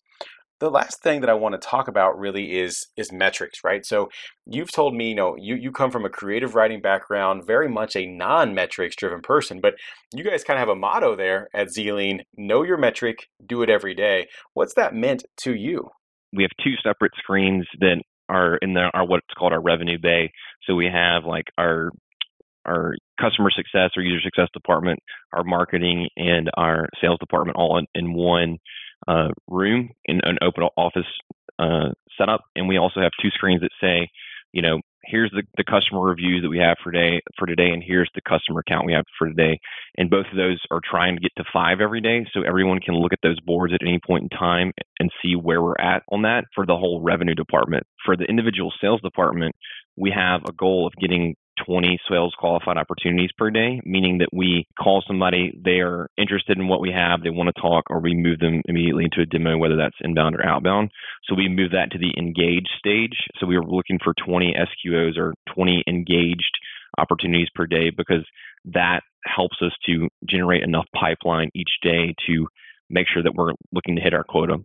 the 0.62 0.70
last 0.70 1.02
thing 1.02 1.22
that 1.22 1.30
I 1.30 1.34
want 1.34 1.60
to 1.60 1.68
talk 1.68 1.88
about 1.88 2.18
really 2.18 2.60
is 2.60 2.88
is 2.96 3.12
metrics, 3.12 3.64
right? 3.64 3.86
So 3.86 4.10
you've 4.46 4.72
told 4.72 4.96
me, 4.96 5.10
you 5.10 5.16
know, 5.16 5.36
you, 5.38 5.56
you 5.56 5.72
come 5.72 5.90
from 5.90 6.06
a 6.06 6.10
creative 6.10 6.56
writing 6.56 6.82
background, 6.82 7.46
very 7.46 7.68
much 7.68 7.96
a 7.96 8.06
non-metrics 8.06 8.96
driven 8.96 9.22
person, 9.22 9.60
but 9.60 9.74
you 10.14 10.24
guys 10.24 10.44
kind 10.44 10.58
of 10.58 10.62
have 10.62 10.76
a 10.76 10.80
motto 10.80 11.16
there 11.16 11.50
at 11.54 11.70
zlien, 11.76 12.20
know 12.38 12.64
your 12.64 12.78
metric, 12.78 13.28
do 13.46 13.64
it 13.64 13.70
every 13.70 13.96
day. 13.96 14.28
What's 14.54 14.76
that 14.76 14.94
meant 14.94 15.26
to 15.42 15.56
you? 15.56 15.90
We 16.32 16.44
have 16.44 16.52
two 16.64 16.76
separate 16.84 17.14
screens 17.18 17.66
that 17.80 18.02
are 18.30 18.58
in 18.58 18.74
the, 18.74 18.90
our 18.94 19.06
what's 19.06 19.26
called 19.38 19.54
our 19.54 19.62
revenue 19.62 19.98
bay. 20.00 20.32
So 20.68 20.76
we 20.76 20.86
have 20.86 21.26
like 21.26 21.46
our 21.58 21.90
our 22.68 22.94
customer 23.20 23.50
success 23.50 23.90
or 23.98 24.04
user 24.04 24.22
success 24.22 24.48
department, 24.54 25.00
our 25.34 25.44
marketing, 25.44 26.08
and 26.16 26.52
our 26.56 26.88
sales 27.02 27.18
department 27.20 27.58
all 27.58 27.80
in, 27.80 27.88
in 27.96 28.14
one 28.14 28.60
uh, 29.08 29.30
room 29.48 29.90
in 30.06 30.22
an 30.24 30.38
open 30.42 30.64
office 30.78 31.06
uh, 31.60 31.90
setup. 32.18 32.42
And 32.56 32.68
we 32.68 32.78
also 32.78 33.02
have 33.02 33.12
two 33.22 33.30
screens 33.30 33.62
that 33.62 33.72
say, 33.80 34.10
you 34.52 34.62
know, 34.62 34.82
here's 35.04 35.32
the, 35.32 35.44
the 35.58 35.64
customer 35.64 36.02
reviews 36.02 36.44
that 36.44 36.50
we 36.50 36.60
have 36.60 36.78
for 36.84 36.92
day 36.92 37.22
for 37.38 37.46
today, 37.46 37.70
and 37.70 37.84
here's 37.84 38.10
the 38.14 38.22
customer 38.22 38.64
count 38.68 38.86
we 38.86 38.94
have 38.94 39.06
for 39.18 39.28
today. 39.28 39.60
And 39.98 40.10
both 40.10 40.26
of 40.32 40.38
those 40.38 40.60
are 40.70 40.82
trying 40.84 41.16
to 41.16 41.22
get 41.22 41.32
to 41.38 41.44
five 41.52 41.82
every 41.82 42.02
day, 42.02 42.26
so 42.34 42.42
everyone 42.42 42.80
can 42.80 42.96
look 42.96 43.14
at 43.14 43.20
those 43.24 43.40
boards 43.40 43.74
at 43.74 43.82
any 43.82 44.00
point 44.06 44.24
in 44.24 44.30
time 44.38 44.72
and 45.00 45.12
see 45.22 45.36
where 45.36 45.62
we're 45.62 45.80
at 45.80 46.04
on 46.12 46.24
that 46.24 46.46
for 46.54 46.66
the 46.66 46.78
whole 46.78 47.02
revenue 47.02 47.36
department. 47.36 47.84
For 48.06 48.16
the 48.16 48.26
individual 48.26 48.72
sales 48.82 49.02
department, 49.02 49.56
we 49.96 50.12
have 50.12 50.42
a 50.48 50.54
goal 50.54 50.88
of 50.88 50.94
getting 51.02 51.36
20 51.66 52.00
sales 52.10 52.34
qualified 52.38 52.78
opportunities 52.78 53.30
per 53.38 53.50
day, 53.50 53.80
meaning 53.86 54.18
that 54.20 54.30
we 54.34 54.66
call 54.82 55.04
somebody, 55.06 55.60
they 55.64 55.80
are 55.80 56.08
interested 56.18 56.58
in 56.58 56.68
what 56.68 56.82
we 56.82 56.92
have, 56.92 57.22
they 57.22 57.30
want 57.30 57.50
to 57.54 57.62
talk, 57.62 57.86
or 57.90 58.00
we 58.00 58.16
move 58.16 58.40
them 58.40 58.62
immediately 58.66 59.06
into 59.06 59.22
a 59.22 59.26
demo, 59.26 59.58
whether 59.58 59.76
that's 59.76 59.96
inbound 60.02 60.36
or 60.36 60.46
outbound. 60.46 60.90
So 61.26 61.36
we 61.36 61.50
move 61.50 61.72
that 61.72 61.92
to 61.92 61.98
the 61.98 62.14
engaged 62.18 62.72
stage. 62.78 63.16
So 63.40 63.46
we 63.46 63.56
are 63.56 63.64
looking 63.64 64.00
for 64.04 64.14
20 64.26 64.56
SQOs 64.56 65.18
or 65.18 65.34
20 65.54 65.84
engaged 65.88 66.58
opportunities 66.98 67.50
per 67.56 67.68
day 67.68 67.90
because 67.90 68.26
that 68.66 69.02
helps 69.26 69.58
us 69.62 69.72
to 69.86 70.08
generate 70.28 70.64
enough 70.64 70.86
pipeline 70.96 71.50
each 71.56 71.72
day 71.82 72.14
to 72.28 72.48
make 72.90 73.08
sure 73.08 73.24
that 73.24 73.34
we're 73.36 73.54
looking 73.72 73.96
to 73.96 74.02
hit 74.02 74.14
our 74.14 74.24
quota. 74.24 74.58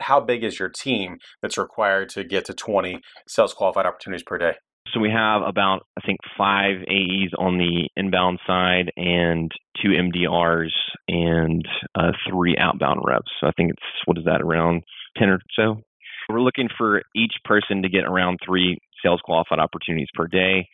How 0.00 0.20
big 0.20 0.44
is 0.44 0.58
your 0.58 0.68
team 0.68 1.18
that's 1.40 1.56
required 1.56 2.10
to 2.10 2.24
get 2.24 2.44
to 2.46 2.54
20 2.54 3.00
sales 3.26 3.54
qualified 3.54 3.86
opportunities 3.86 4.24
per 4.24 4.38
day? 4.38 4.54
So 4.96 5.00
we 5.02 5.10
have 5.10 5.42
about, 5.42 5.86
I 5.98 6.00
think, 6.06 6.20
five 6.38 6.76
AEs 6.88 7.30
on 7.38 7.58
the 7.58 7.90
inbound 7.98 8.38
side 8.46 8.90
and 8.96 9.52
two 9.82 9.90
MDRs 9.90 10.72
and 11.06 11.68
uh, 11.94 12.12
three 12.30 12.56
outbound 12.58 13.02
reps. 13.04 13.30
So 13.38 13.46
I 13.46 13.50
think 13.58 13.72
it's, 13.72 13.82
what 14.06 14.16
is 14.16 14.24
that, 14.24 14.40
around 14.40 14.84
10 15.18 15.28
or 15.28 15.38
so? 15.54 15.82
We're 16.30 16.40
looking 16.40 16.70
for 16.78 17.02
each 17.14 17.34
person 17.44 17.82
to 17.82 17.90
get 17.90 18.04
around 18.04 18.38
three 18.42 18.78
sales 19.02 19.20
qualified 19.22 19.58
opportunities 19.58 20.08
per 20.14 20.28
day. 20.28 20.66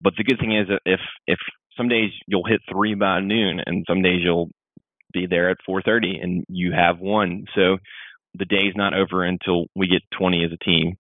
But 0.00 0.14
the 0.16 0.24
good 0.24 0.38
thing 0.40 0.56
is 0.56 0.68
if, 0.86 1.00
if 1.26 1.38
some 1.76 1.88
days 1.88 2.12
you'll 2.26 2.46
hit 2.46 2.62
three 2.72 2.94
by 2.94 3.20
noon 3.20 3.60
and 3.66 3.84
some 3.86 4.00
days 4.00 4.20
you'll 4.24 4.52
be 5.12 5.26
there 5.26 5.50
at 5.50 5.58
4.30 5.68 6.22
and 6.22 6.44
you 6.48 6.72
have 6.72 6.98
one. 6.98 7.44
So 7.54 7.76
the 8.32 8.46
day's 8.46 8.72
not 8.74 8.94
over 8.94 9.22
until 9.22 9.66
we 9.76 9.86
get 9.86 10.00
20 10.18 10.44
as 10.44 10.50
a 10.50 10.64
team. 10.64 10.96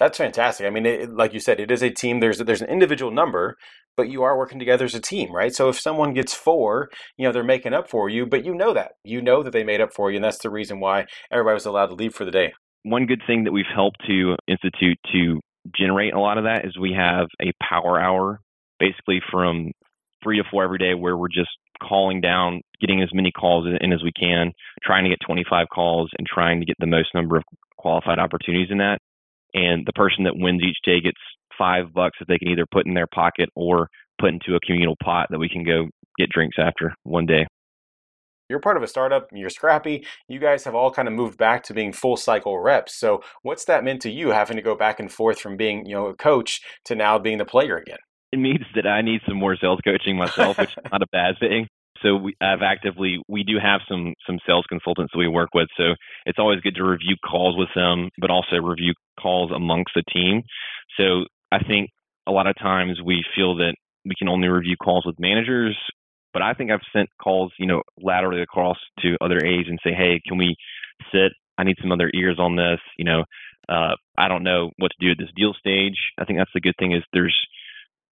That's 0.00 0.16
fantastic. 0.16 0.66
I 0.66 0.70
mean, 0.70 0.86
it, 0.86 1.14
like 1.14 1.34
you 1.34 1.40
said, 1.40 1.60
it 1.60 1.70
is 1.70 1.82
a 1.82 1.90
team. 1.90 2.20
There's 2.20 2.38
there's 2.38 2.62
an 2.62 2.70
individual 2.70 3.12
number, 3.12 3.58
but 3.98 4.08
you 4.08 4.22
are 4.22 4.36
working 4.36 4.58
together 4.58 4.86
as 4.86 4.94
a 4.94 5.00
team, 5.00 5.30
right? 5.30 5.54
So 5.54 5.68
if 5.68 5.78
someone 5.78 6.14
gets 6.14 6.32
four, 6.32 6.88
you 7.18 7.26
know 7.26 7.32
they're 7.32 7.44
making 7.44 7.74
up 7.74 7.90
for 7.90 8.08
you, 8.08 8.24
but 8.24 8.42
you 8.42 8.54
know 8.54 8.72
that 8.72 8.92
you 9.04 9.20
know 9.20 9.42
that 9.42 9.52
they 9.52 9.62
made 9.62 9.82
up 9.82 9.92
for 9.92 10.10
you, 10.10 10.16
and 10.16 10.24
that's 10.24 10.38
the 10.38 10.48
reason 10.48 10.80
why 10.80 11.04
everybody 11.30 11.52
was 11.52 11.66
allowed 11.66 11.88
to 11.88 11.94
leave 11.94 12.14
for 12.14 12.24
the 12.24 12.30
day. 12.30 12.54
One 12.82 13.04
good 13.04 13.20
thing 13.26 13.44
that 13.44 13.52
we've 13.52 13.66
helped 13.72 13.98
to 14.06 14.36
institute 14.48 14.96
to 15.12 15.38
generate 15.76 16.14
a 16.14 16.20
lot 16.20 16.38
of 16.38 16.44
that 16.44 16.64
is 16.64 16.78
we 16.78 16.94
have 16.94 17.26
a 17.42 17.52
power 17.62 18.00
hour, 18.00 18.40
basically 18.78 19.20
from 19.30 19.70
three 20.24 20.38
to 20.38 20.44
four 20.50 20.64
every 20.64 20.78
day, 20.78 20.94
where 20.94 21.18
we're 21.18 21.28
just 21.28 21.50
calling 21.86 22.22
down, 22.22 22.62
getting 22.80 23.02
as 23.02 23.10
many 23.12 23.30
calls 23.32 23.66
in 23.66 23.92
as 23.92 24.02
we 24.02 24.12
can, 24.18 24.52
trying 24.82 25.04
to 25.04 25.10
get 25.10 25.18
25 25.26 25.66
calls, 25.70 26.08
and 26.18 26.26
trying 26.26 26.60
to 26.60 26.64
get 26.64 26.76
the 26.78 26.86
most 26.86 27.08
number 27.14 27.36
of 27.36 27.42
qualified 27.76 28.18
opportunities 28.18 28.68
in 28.70 28.78
that 28.78 28.98
and 29.54 29.86
the 29.86 29.92
person 29.92 30.24
that 30.24 30.36
wins 30.36 30.62
each 30.62 30.78
day 30.84 31.00
gets 31.00 31.18
five 31.56 31.92
bucks 31.92 32.18
that 32.18 32.28
they 32.28 32.38
can 32.38 32.48
either 32.48 32.66
put 32.70 32.86
in 32.86 32.94
their 32.94 33.06
pocket 33.06 33.48
or 33.54 33.88
put 34.20 34.30
into 34.30 34.54
a 34.54 34.60
communal 34.60 34.96
pot 35.02 35.28
that 35.30 35.38
we 35.38 35.48
can 35.48 35.64
go 35.64 35.88
get 36.18 36.30
drinks 36.30 36.56
after 36.58 36.94
one 37.04 37.26
day. 37.26 37.46
You're 38.48 38.58
part 38.58 38.76
of 38.76 38.82
a 38.82 38.88
startup, 38.88 39.28
you're 39.32 39.48
scrappy. 39.48 40.04
You 40.26 40.40
guys 40.40 40.64
have 40.64 40.74
all 40.74 40.90
kind 40.90 41.06
of 41.06 41.14
moved 41.14 41.38
back 41.38 41.62
to 41.64 41.74
being 41.74 41.92
full 41.92 42.16
cycle 42.16 42.58
reps. 42.58 42.96
So, 42.96 43.22
what's 43.42 43.64
that 43.66 43.84
meant 43.84 44.02
to 44.02 44.10
you 44.10 44.30
having 44.30 44.56
to 44.56 44.62
go 44.62 44.74
back 44.74 44.98
and 44.98 45.10
forth 45.10 45.38
from 45.38 45.56
being, 45.56 45.86
you 45.86 45.94
know, 45.94 46.06
a 46.06 46.16
coach 46.16 46.60
to 46.86 46.96
now 46.96 47.16
being 47.16 47.38
the 47.38 47.44
player 47.44 47.76
again? 47.76 47.98
It 48.32 48.40
means 48.40 48.64
that 48.74 48.88
I 48.88 49.02
need 49.02 49.20
some 49.26 49.36
more 49.36 49.56
sales 49.56 49.78
coaching 49.84 50.16
myself, 50.16 50.58
which 50.58 50.70
is 50.70 50.90
not 50.90 51.02
a 51.02 51.06
bad 51.12 51.36
thing. 51.38 51.68
So 52.02 52.16
we 52.16 52.34
have 52.40 52.62
actively 52.62 53.18
we 53.28 53.42
do 53.42 53.58
have 53.62 53.80
some 53.88 54.14
some 54.26 54.38
sales 54.46 54.64
consultants 54.68 55.12
that 55.12 55.18
we 55.18 55.28
work 55.28 55.50
with. 55.54 55.68
So 55.76 55.94
it's 56.26 56.38
always 56.38 56.60
good 56.60 56.74
to 56.76 56.84
review 56.84 57.16
calls 57.28 57.56
with 57.56 57.68
them, 57.74 58.10
but 58.18 58.30
also 58.30 58.56
review 58.56 58.94
calls 59.20 59.50
amongst 59.54 59.92
the 59.94 60.02
team. 60.12 60.42
So 60.96 61.24
I 61.52 61.58
think 61.62 61.90
a 62.26 62.32
lot 62.32 62.46
of 62.46 62.56
times 62.56 63.00
we 63.04 63.24
feel 63.34 63.56
that 63.56 63.74
we 64.04 64.14
can 64.18 64.28
only 64.28 64.48
review 64.48 64.76
calls 64.76 65.04
with 65.04 65.18
managers, 65.18 65.76
but 66.32 66.42
I 66.42 66.54
think 66.54 66.70
I've 66.70 66.80
sent 66.92 67.08
calls, 67.22 67.52
you 67.58 67.66
know, 67.66 67.82
laterally 67.98 68.42
across 68.42 68.78
to 69.00 69.16
other 69.20 69.38
A's 69.44 69.66
and 69.68 69.78
say, 69.84 69.92
hey, 69.92 70.20
can 70.26 70.38
we 70.38 70.56
sit? 71.12 71.32
I 71.58 71.64
need 71.64 71.76
some 71.80 71.92
other 71.92 72.10
ears 72.14 72.38
on 72.38 72.56
this. 72.56 72.80
You 72.96 73.04
know, 73.04 73.24
uh, 73.68 73.94
I 74.16 74.28
don't 74.28 74.42
know 74.42 74.70
what 74.78 74.90
to 74.92 75.06
do 75.06 75.10
at 75.10 75.18
this 75.18 75.32
deal 75.36 75.54
stage. 75.54 75.96
I 76.18 76.24
think 76.24 76.38
that's 76.38 76.50
the 76.54 76.60
good 76.60 76.76
thing 76.78 76.92
is 76.92 77.02
there's 77.12 77.38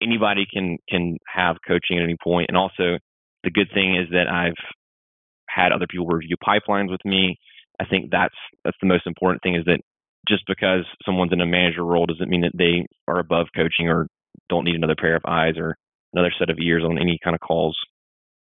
anybody 0.03 0.47
can 0.51 0.79
can 0.88 1.19
have 1.27 1.57
coaching 1.66 1.99
at 1.99 2.05
any 2.05 2.16
point, 2.23 2.47
and 2.49 2.57
also 2.57 2.99
the 3.44 3.50
good 3.50 3.68
thing 3.72 3.96
is 3.96 4.09
that 4.11 4.29
I've 4.29 4.59
had 5.48 5.72
other 5.72 5.87
people 5.88 6.07
review 6.07 6.37
pipelines 6.37 6.90
with 6.90 7.05
me. 7.05 7.38
I 7.81 7.85
think 7.87 8.11
that's 8.11 8.35
that's 8.64 8.76
the 8.81 8.88
most 8.88 9.07
important 9.07 9.42
thing 9.42 9.55
is 9.55 9.64
that 9.64 9.81
just 10.29 10.44
because 10.46 10.85
someone's 11.05 11.33
in 11.33 11.40
a 11.40 11.46
manager 11.46 11.85
role 11.85 12.07
doesn't 12.07 12.29
mean 12.29 12.42
that 12.42 12.57
they 12.57 12.87
are 13.09 13.18
above 13.18 13.46
coaching 13.57 13.88
or 13.88 14.07
don't 14.48 14.64
need 14.64 14.76
another 14.76 14.94
pair 14.98 15.16
of 15.16 15.22
eyes 15.26 15.55
or 15.57 15.76
another 16.12 16.33
set 16.38 16.50
of 16.50 16.59
ears 16.59 16.85
on 16.85 16.98
any 16.98 17.18
kind 17.22 17.35
of 17.35 17.40
calls. 17.40 17.76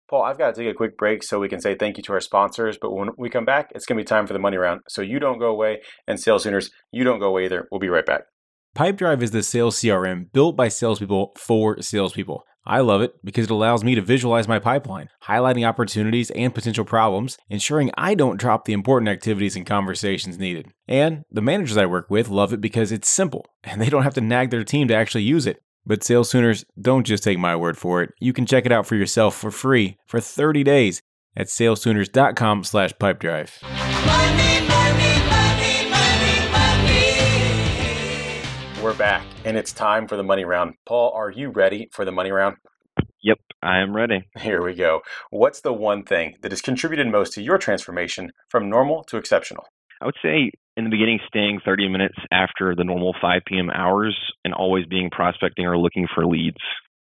Paul, 0.08 0.22
I've 0.22 0.38
got 0.38 0.54
to 0.54 0.60
take 0.60 0.70
a 0.70 0.76
quick 0.76 0.96
break 0.98 1.22
so 1.22 1.38
we 1.38 1.48
can 1.48 1.60
say 1.60 1.76
thank 1.76 1.96
you 1.96 2.02
to 2.02 2.12
our 2.12 2.20
sponsors. 2.20 2.76
But 2.80 2.92
when 2.92 3.10
we 3.16 3.30
come 3.30 3.44
back, 3.44 3.70
it's 3.74 3.86
going 3.86 3.96
to 3.96 4.02
be 4.02 4.06
time 4.06 4.26
for 4.26 4.32
the 4.32 4.40
money 4.40 4.56
round. 4.56 4.80
So 4.88 5.02
you 5.02 5.20
don't 5.20 5.38
go 5.38 5.46
away, 5.46 5.82
and 6.08 6.18
Sales 6.18 6.42
Tuners, 6.42 6.70
you 6.90 7.04
don't 7.04 7.20
go 7.20 7.28
away 7.28 7.44
either. 7.44 7.68
We'll 7.70 7.80
be 7.80 7.88
right 7.88 8.04
back. 8.04 8.22
Pipedrive 8.76 9.20
is 9.22 9.32
the 9.32 9.42
sales 9.42 9.76
CRM 9.76 10.32
built 10.32 10.56
by 10.56 10.68
salespeople 10.68 11.32
for 11.36 11.82
salespeople. 11.82 12.44
I 12.64 12.80
love 12.80 13.02
it 13.02 13.14
because 13.24 13.46
it 13.46 13.50
allows 13.50 13.82
me 13.82 13.96
to 13.96 14.02
visualize 14.02 14.46
my 14.46 14.60
pipeline, 14.60 15.08
highlighting 15.26 15.66
opportunities 15.66 16.30
and 16.30 16.54
potential 16.54 16.84
problems, 16.84 17.36
ensuring 17.48 17.90
I 17.96 18.14
don't 18.14 18.38
drop 18.38 18.64
the 18.64 18.72
important 18.72 19.08
activities 19.08 19.56
and 19.56 19.66
conversations 19.66 20.38
needed. 20.38 20.68
And 20.86 21.24
the 21.30 21.40
managers 21.40 21.76
I 21.76 21.86
work 21.86 22.10
with 22.10 22.28
love 22.28 22.52
it 22.52 22.60
because 22.60 22.92
it's 22.92 23.08
simple 23.08 23.44
and 23.64 23.80
they 23.80 23.90
don't 23.90 24.04
have 24.04 24.14
to 24.14 24.20
nag 24.20 24.50
their 24.50 24.64
team 24.64 24.86
to 24.88 24.94
actually 24.94 25.24
use 25.24 25.46
it. 25.46 25.60
But 25.84 26.04
Sales 26.04 26.30
Tuners, 26.30 26.64
don't 26.80 27.06
just 27.06 27.24
take 27.24 27.38
my 27.38 27.56
word 27.56 27.76
for 27.76 28.02
it. 28.02 28.10
You 28.20 28.32
can 28.32 28.46
check 28.46 28.66
it 28.66 28.72
out 28.72 28.86
for 28.86 28.94
yourself 28.94 29.34
for 29.34 29.50
free 29.50 29.96
for 30.06 30.20
30 30.20 30.62
days 30.62 31.02
at 31.36 31.48
salestuners.com 31.48 32.64
slash 32.64 32.92
pipedrive. 33.00 34.69
Back 39.00 39.24
and 39.46 39.56
it's 39.56 39.72
time 39.72 40.06
for 40.06 40.18
the 40.18 40.22
money 40.22 40.44
round. 40.44 40.74
Paul, 40.84 41.10
are 41.14 41.30
you 41.30 41.48
ready 41.48 41.88
for 41.90 42.04
the 42.04 42.12
money 42.12 42.30
round? 42.30 42.56
Yep, 43.22 43.38
I 43.62 43.78
am 43.78 43.96
ready. 43.96 44.28
Here 44.38 44.62
we 44.62 44.74
go. 44.74 45.00
What's 45.30 45.62
the 45.62 45.72
one 45.72 46.02
thing 46.02 46.36
that 46.42 46.52
has 46.52 46.60
contributed 46.60 47.06
most 47.06 47.32
to 47.32 47.42
your 47.42 47.56
transformation 47.56 48.30
from 48.50 48.68
normal 48.68 49.02
to 49.04 49.16
exceptional? 49.16 49.64
I 50.02 50.04
would 50.04 50.16
say 50.22 50.50
in 50.76 50.84
the 50.84 50.90
beginning, 50.90 51.18
staying 51.26 51.60
30 51.64 51.88
minutes 51.88 52.18
after 52.30 52.74
the 52.74 52.84
normal 52.84 53.14
5 53.22 53.40
p.m. 53.46 53.70
hours 53.70 54.14
and 54.44 54.52
always 54.52 54.84
being 54.84 55.08
prospecting 55.08 55.64
or 55.64 55.78
looking 55.78 56.06
for 56.14 56.26
leads. 56.26 56.60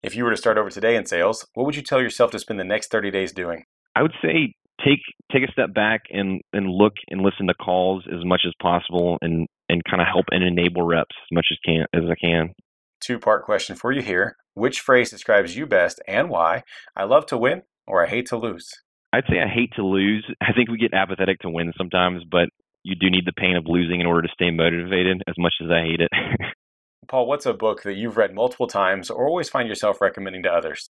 If 0.01 0.15
you 0.15 0.23
were 0.23 0.31
to 0.31 0.37
start 0.37 0.57
over 0.57 0.69
today 0.69 0.95
in 0.95 1.05
sales, 1.05 1.45
what 1.53 1.65
would 1.65 1.75
you 1.75 1.81
tell 1.81 2.01
yourself 2.01 2.31
to 2.31 2.39
spend 2.39 2.61
the 2.61 2.63
next 2.63 2.91
30 2.91 3.11
days 3.11 3.33
doing? 3.33 3.65
I 3.93 4.03
would 4.03 4.13
say 4.21 4.53
take 4.85 4.99
take 5.31 5.43
a 5.47 5.51
step 5.51 5.73
back 5.73 6.03
and 6.09 6.41
and 6.51 6.69
look 6.69 6.93
and 7.09 7.21
listen 7.21 7.47
to 7.47 7.53
calls 7.53 8.03
as 8.07 8.23
much 8.25 8.41
as 8.45 8.53
possible 8.61 9.17
and 9.21 9.47
and 9.69 9.83
kind 9.89 10.01
of 10.01 10.07
help 10.07 10.25
and 10.31 10.43
enable 10.43 10.83
reps 10.83 11.15
as 11.23 11.35
much 11.35 11.47
as 11.51 11.57
can 11.65 11.85
as 11.93 12.09
I 12.09 12.15
can. 12.15 12.53
Two 12.99 13.19
part 13.19 13.43
question 13.43 13.75
for 13.75 13.91
you 13.91 14.01
here. 14.01 14.35
Which 14.53 14.79
phrase 14.79 15.09
describes 15.09 15.57
you 15.57 15.65
best 15.65 16.01
and 16.07 16.29
why? 16.29 16.63
I 16.95 17.03
love 17.03 17.25
to 17.27 17.37
win 17.37 17.63
or 17.87 18.05
I 18.05 18.09
hate 18.09 18.27
to 18.27 18.37
lose. 18.37 18.71
I'd 19.11 19.25
say 19.29 19.39
I 19.39 19.47
hate 19.47 19.71
to 19.75 19.85
lose. 19.85 20.25
I 20.41 20.53
think 20.53 20.69
we 20.69 20.77
get 20.77 20.93
apathetic 20.93 21.39
to 21.39 21.49
win 21.49 21.71
sometimes, 21.77 22.23
but 22.29 22.49
you 22.83 22.95
do 22.95 23.09
need 23.09 23.25
the 23.25 23.33
pain 23.33 23.55
of 23.55 23.65
losing 23.67 23.99
in 23.99 24.07
order 24.07 24.23
to 24.23 24.33
stay 24.33 24.51
motivated 24.51 25.21
as 25.27 25.35
much 25.37 25.53
as 25.61 25.69
I 25.69 25.81
hate 25.81 26.01
it. 26.01 26.09
Paul, 27.07 27.27
what's 27.27 27.45
a 27.45 27.53
book 27.53 27.83
that 27.83 27.95
you've 27.95 28.17
read 28.17 28.33
multiple 28.33 28.67
times 28.67 29.09
or 29.09 29.27
always 29.27 29.49
find 29.49 29.67
yourself 29.67 30.01
recommending 30.01 30.43
to 30.43 30.49
others? 30.49 30.89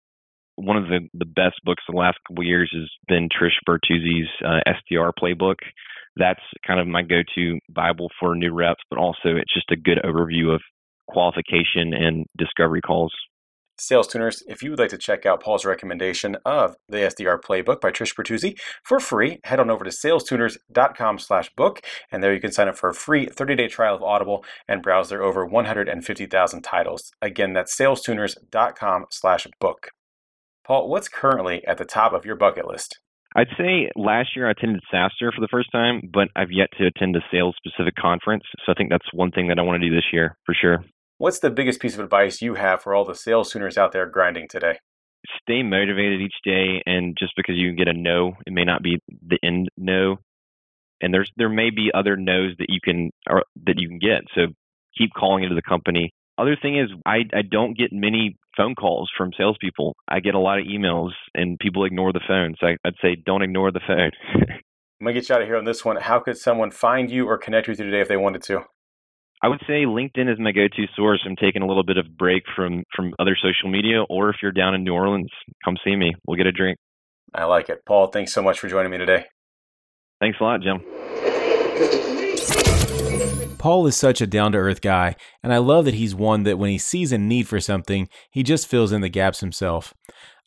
One 0.57 0.77
of 0.77 0.85
the, 0.85 1.09
the 1.15 1.25
best 1.25 1.57
books 1.65 1.83
the 1.89 1.97
last 1.97 2.19
couple 2.29 2.45
years 2.45 2.71
has 2.75 2.91
been 3.09 3.29
Trish 3.29 3.57
Bertuzzi's 3.67 4.29
uh, 4.45 4.61
SDR 4.69 5.13
playbook 5.21 5.57
that's 6.17 6.41
kind 6.67 6.81
of 6.81 6.87
my 6.87 7.03
go-to 7.03 7.59
Bible 7.69 8.11
for 8.21 8.35
new 8.35 8.53
reps, 8.53 8.83
but 8.91 8.99
also 8.99 9.37
it's 9.37 9.53
just 9.53 9.71
a 9.71 9.77
good 9.77 9.99
overview 10.05 10.55
of 10.55 10.61
qualification 11.09 11.95
and 11.95 12.27
discovery 12.37 12.81
calls. 12.81 13.13
Sales 13.79 14.07
tuners, 14.07 14.43
if 14.47 14.63
you 14.63 14.71
would 14.71 14.79
like 14.79 14.91
to 14.91 14.99
check 14.99 15.25
out 15.25 15.43
Paul's 15.43 15.65
recommendation 15.65 16.37
of 16.45 16.77
the 16.89 16.99
SDR 16.99 17.41
Playbook 17.41 17.81
by 17.81 17.91
Trish 17.91 18.15
Bertuzzi 18.15 18.57
for 18.85 19.01
free, 19.01 19.41
head 19.45 19.59
on 19.59 19.71
over 19.71 19.83
to 19.85 19.91
salestuners.com 19.91 21.19
slash 21.19 21.51
book, 21.57 21.81
and 22.13 22.23
there 22.23 22.35
you 22.35 22.41
can 22.41 22.53
sign 22.53 22.69
up 22.69 22.77
for 22.77 22.91
a 22.91 22.95
free 22.95 23.27
30-day 23.27 23.69
trial 23.69 23.97
of 23.97 24.03
Audible 24.03 24.45
and 24.69 24.83
browse 24.83 25.09
their 25.09 25.23
over 25.23 25.45
150,000 25.47 26.63
titles. 26.63 27.11
Again, 27.23 27.55
that's 27.55 27.77
salestuners.com 27.77 29.07
slash 29.11 29.47
book. 29.59 29.89
Paul, 30.67 30.89
what's 30.89 31.09
currently 31.09 31.65
at 31.67 31.79
the 31.79 31.85
top 31.85 32.13
of 32.13 32.25
your 32.25 32.37
bucket 32.37 32.67
list? 32.67 32.99
I'd 33.35 33.49
say 33.59 33.91
last 33.97 34.37
year 34.37 34.47
I 34.47 34.53
attended 34.53 34.83
SaaStr 34.93 35.33
for 35.35 35.41
the 35.41 35.49
first 35.51 35.73
time, 35.73 36.03
but 36.13 36.29
I've 36.37 36.53
yet 36.53 36.69
to 36.79 36.87
attend 36.87 37.17
a 37.17 37.21
sales 37.33 37.57
specific 37.57 37.95
conference. 37.97 38.45
So 38.65 38.73
I 38.73 38.75
think 38.75 38.91
that's 38.91 39.13
one 39.13 39.31
thing 39.31 39.49
that 39.49 39.59
I 39.59 39.63
want 39.63 39.83
to 39.83 39.89
do 39.89 39.95
this 39.95 40.05
year 40.13 40.37
for 40.45 40.55
sure. 40.55 40.85
What's 41.19 41.39
the 41.39 41.51
biggest 41.51 41.81
piece 41.81 41.95
of 41.95 42.01
advice 42.01 42.43
you 42.43 42.55
have 42.55 42.83
for 42.83 42.95
all 42.95 43.05
the 43.05 43.15
sales 43.15 43.51
tuners 43.51 43.79
out 43.79 43.93
there 43.93 44.07
grinding 44.07 44.49
today? 44.49 44.79
Stay 45.41 45.63
motivated 45.63 46.21
each 46.21 46.35
day, 46.45 46.83
and 46.85 47.17
just 47.17 47.33
because 47.37 47.55
you 47.57 47.75
get 47.77 47.87
a 47.87 47.93
no, 47.93 48.33
it 48.45 48.53
may 48.53 48.65
not 48.65 48.83
be 48.83 48.99
the 49.09 49.39
end 49.43 49.69
no, 49.77 50.17
and 51.01 51.15
there's 51.15 51.31
there 51.37 51.49
may 51.49 51.71
be 51.71 51.91
other 51.95 52.17
no's 52.17 52.57
that 52.59 52.67
you 52.69 52.81
can 52.83 53.11
or 53.31 53.45
that 53.67 53.79
you 53.79 53.89
can 53.89 54.01
get. 54.01 54.23
So 54.35 54.53
keep 54.99 55.11
calling 55.17 55.45
into 55.45 55.55
the 55.55 55.63
company. 55.63 56.11
Other 56.39 56.57
thing 56.61 56.77
is, 56.77 56.91
I 57.07 57.19
I 57.33 57.43
don't 57.49 57.79
get 57.79 57.93
many 57.93 58.37
phone 58.57 58.75
calls 58.75 59.11
from 59.17 59.31
salespeople. 59.37 59.95
I 60.09 60.21
get 60.21 60.35
a 60.35 60.39
lot 60.39 60.59
of 60.59 60.67
emails, 60.67 61.11
and 61.35 61.59
people 61.59 61.85
ignore 61.85 62.13
the 62.13 62.21
phone. 62.27 62.55
So 62.61 62.69
I, 62.69 62.77
I'd 62.85 62.95
say 63.03 63.17
don't 63.25 63.43
ignore 63.43 63.73
the 63.73 63.81
phone. 63.87 64.11
I'm 65.03 65.07
gonna 65.07 65.15
get 65.15 65.29
you 65.29 65.35
out 65.35 65.43
of 65.43 65.49
here 65.49 65.57
on 65.57 65.65
this 65.65 65.85
one. 65.85 65.97
How 65.97 66.21
could 66.21 66.37
someone 66.37 66.71
find 66.71 67.11
you 67.11 67.27
or 67.27 67.37
connect 67.37 67.67
with 67.67 67.81
you 67.81 67.85
today 67.85 68.01
if 68.01 68.09
they 68.09 68.17
wanted 68.17 68.43
to? 68.45 68.61
I 69.43 69.49
would 69.49 69.61
say 69.67 69.85
LinkedIn 69.85 70.33
is 70.33 70.39
my 70.39 70.53
go-to 70.53 70.85
source. 70.95 71.21
I'm 71.27 71.35
taking 71.35 71.63
a 71.63 71.67
little 71.67 71.83
bit 71.83 71.97
of 71.97 72.07
break 72.17 72.45
from 72.55 72.85
from 72.95 73.13
other 73.19 73.37
social 73.37 73.69
media, 73.69 74.05
or 74.09 74.31
if 74.31 74.37
you're 74.41 74.53
down 74.53 74.77
in 74.77 74.85
New 74.85 74.95
Orleans, 74.95 75.31
come 75.65 75.77
see 75.85 75.97
me. 75.97 76.15
We'll 76.27 76.37
get 76.37 76.47
a 76.47 76.53
drink. 76.53 76.79
I 77.35 77.45
like 77.45 77.69
it, 77.69 77.81
Paul. 77.85 78.09
Thanks 78.09 78.33
so 78.33 78.43
much 78.43 78.61
for 78.61 78.69
joining 78.69 78.93
me 78.93 78.99
today. 78.99 79.25
Thanks 80.21 80.39
a 80.41 80.45
lot, 80.45 80.61
Jim. 80.63 80.83
Paul 83.63 83.87
is 83.87 83.95
such 83.95 84.21
a 84.21 84.27
down 84.27 84.51
to 84.51 84.59
earth 84.59 84.81
guy, 84.81 85.15
and 85.41 85.53
I 85.53 85.59
love 85.59 85.85
that 85.85 85.95
he's 85.95 86.17
one 86.17 86.43
that 86.43 86.59
when 86.59 86.69
he 86.69 86.79
sees 86.79 87.13
a 87.13 87.17
need 87.17 87.47
for 87.47 87.61
something, 87.61 88.09
he 88.29 88.43
just 88.43 88.67
fills 88.67 88.91
in 88.91 89.03
the 89.03 89.09
gaps 89.09 89.39
himself. 89.39 89.95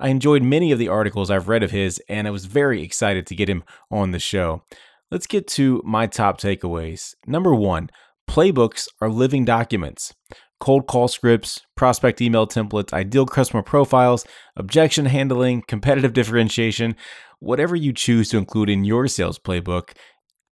I 0.01 0.10
enjoyed 0.10 0.43
many 0.43 0.73
of 0.73 0.80
the 0.80 0.89
articles 0.89 1.32
I've 1.32 1.47
read 1.47 1.63
of 1.63 1.71
his, 1.71 2.01
and 2.10 2.28
I 2.28 2.32
was 2.32 2.43
very 2.43 2.84
excited 2.84 3.25
to 3.28 3.34
get 3.34 3.47
him 3.47 3.63
on 3.89 4.12
the 4.12 4.19
show. 4.19 4.63
Let's 5.12 5.28
get 5.28 5.47
to 5.51 5.82
my 5.86 6.08
top 6.08 6.41
takeaways. 6.41 7.13
Number 7.25 7.56
one, 7.56 7.89
Playbooks 8.30 8.89
are 8.99 9.10
living 9.10 9.45
documents. 9.45 10.13
Cold 10.60 10.86
call 10.86 11.08
scripts, 11.08 11.62
prospect 11.78 12.19
email 12.19 12.45
templates, 12.45 12.91
ideal 12.91 13.25
customer 13.25 13.63
profiles, 13.63 14.25
objection 14.58 15.06
handling, 15.06 15.63
competitive 15.69 16.12
differentiation, 16.12 16.97
whatever 17.39 17.78
you 17.78 17.93
choose 17.93 18.28
to 18.32 18.38
include 18.38 18.69
in 18.69 18.84
your 18.84 19.08
sales 19.08 19.39
playbook 19.39 19.91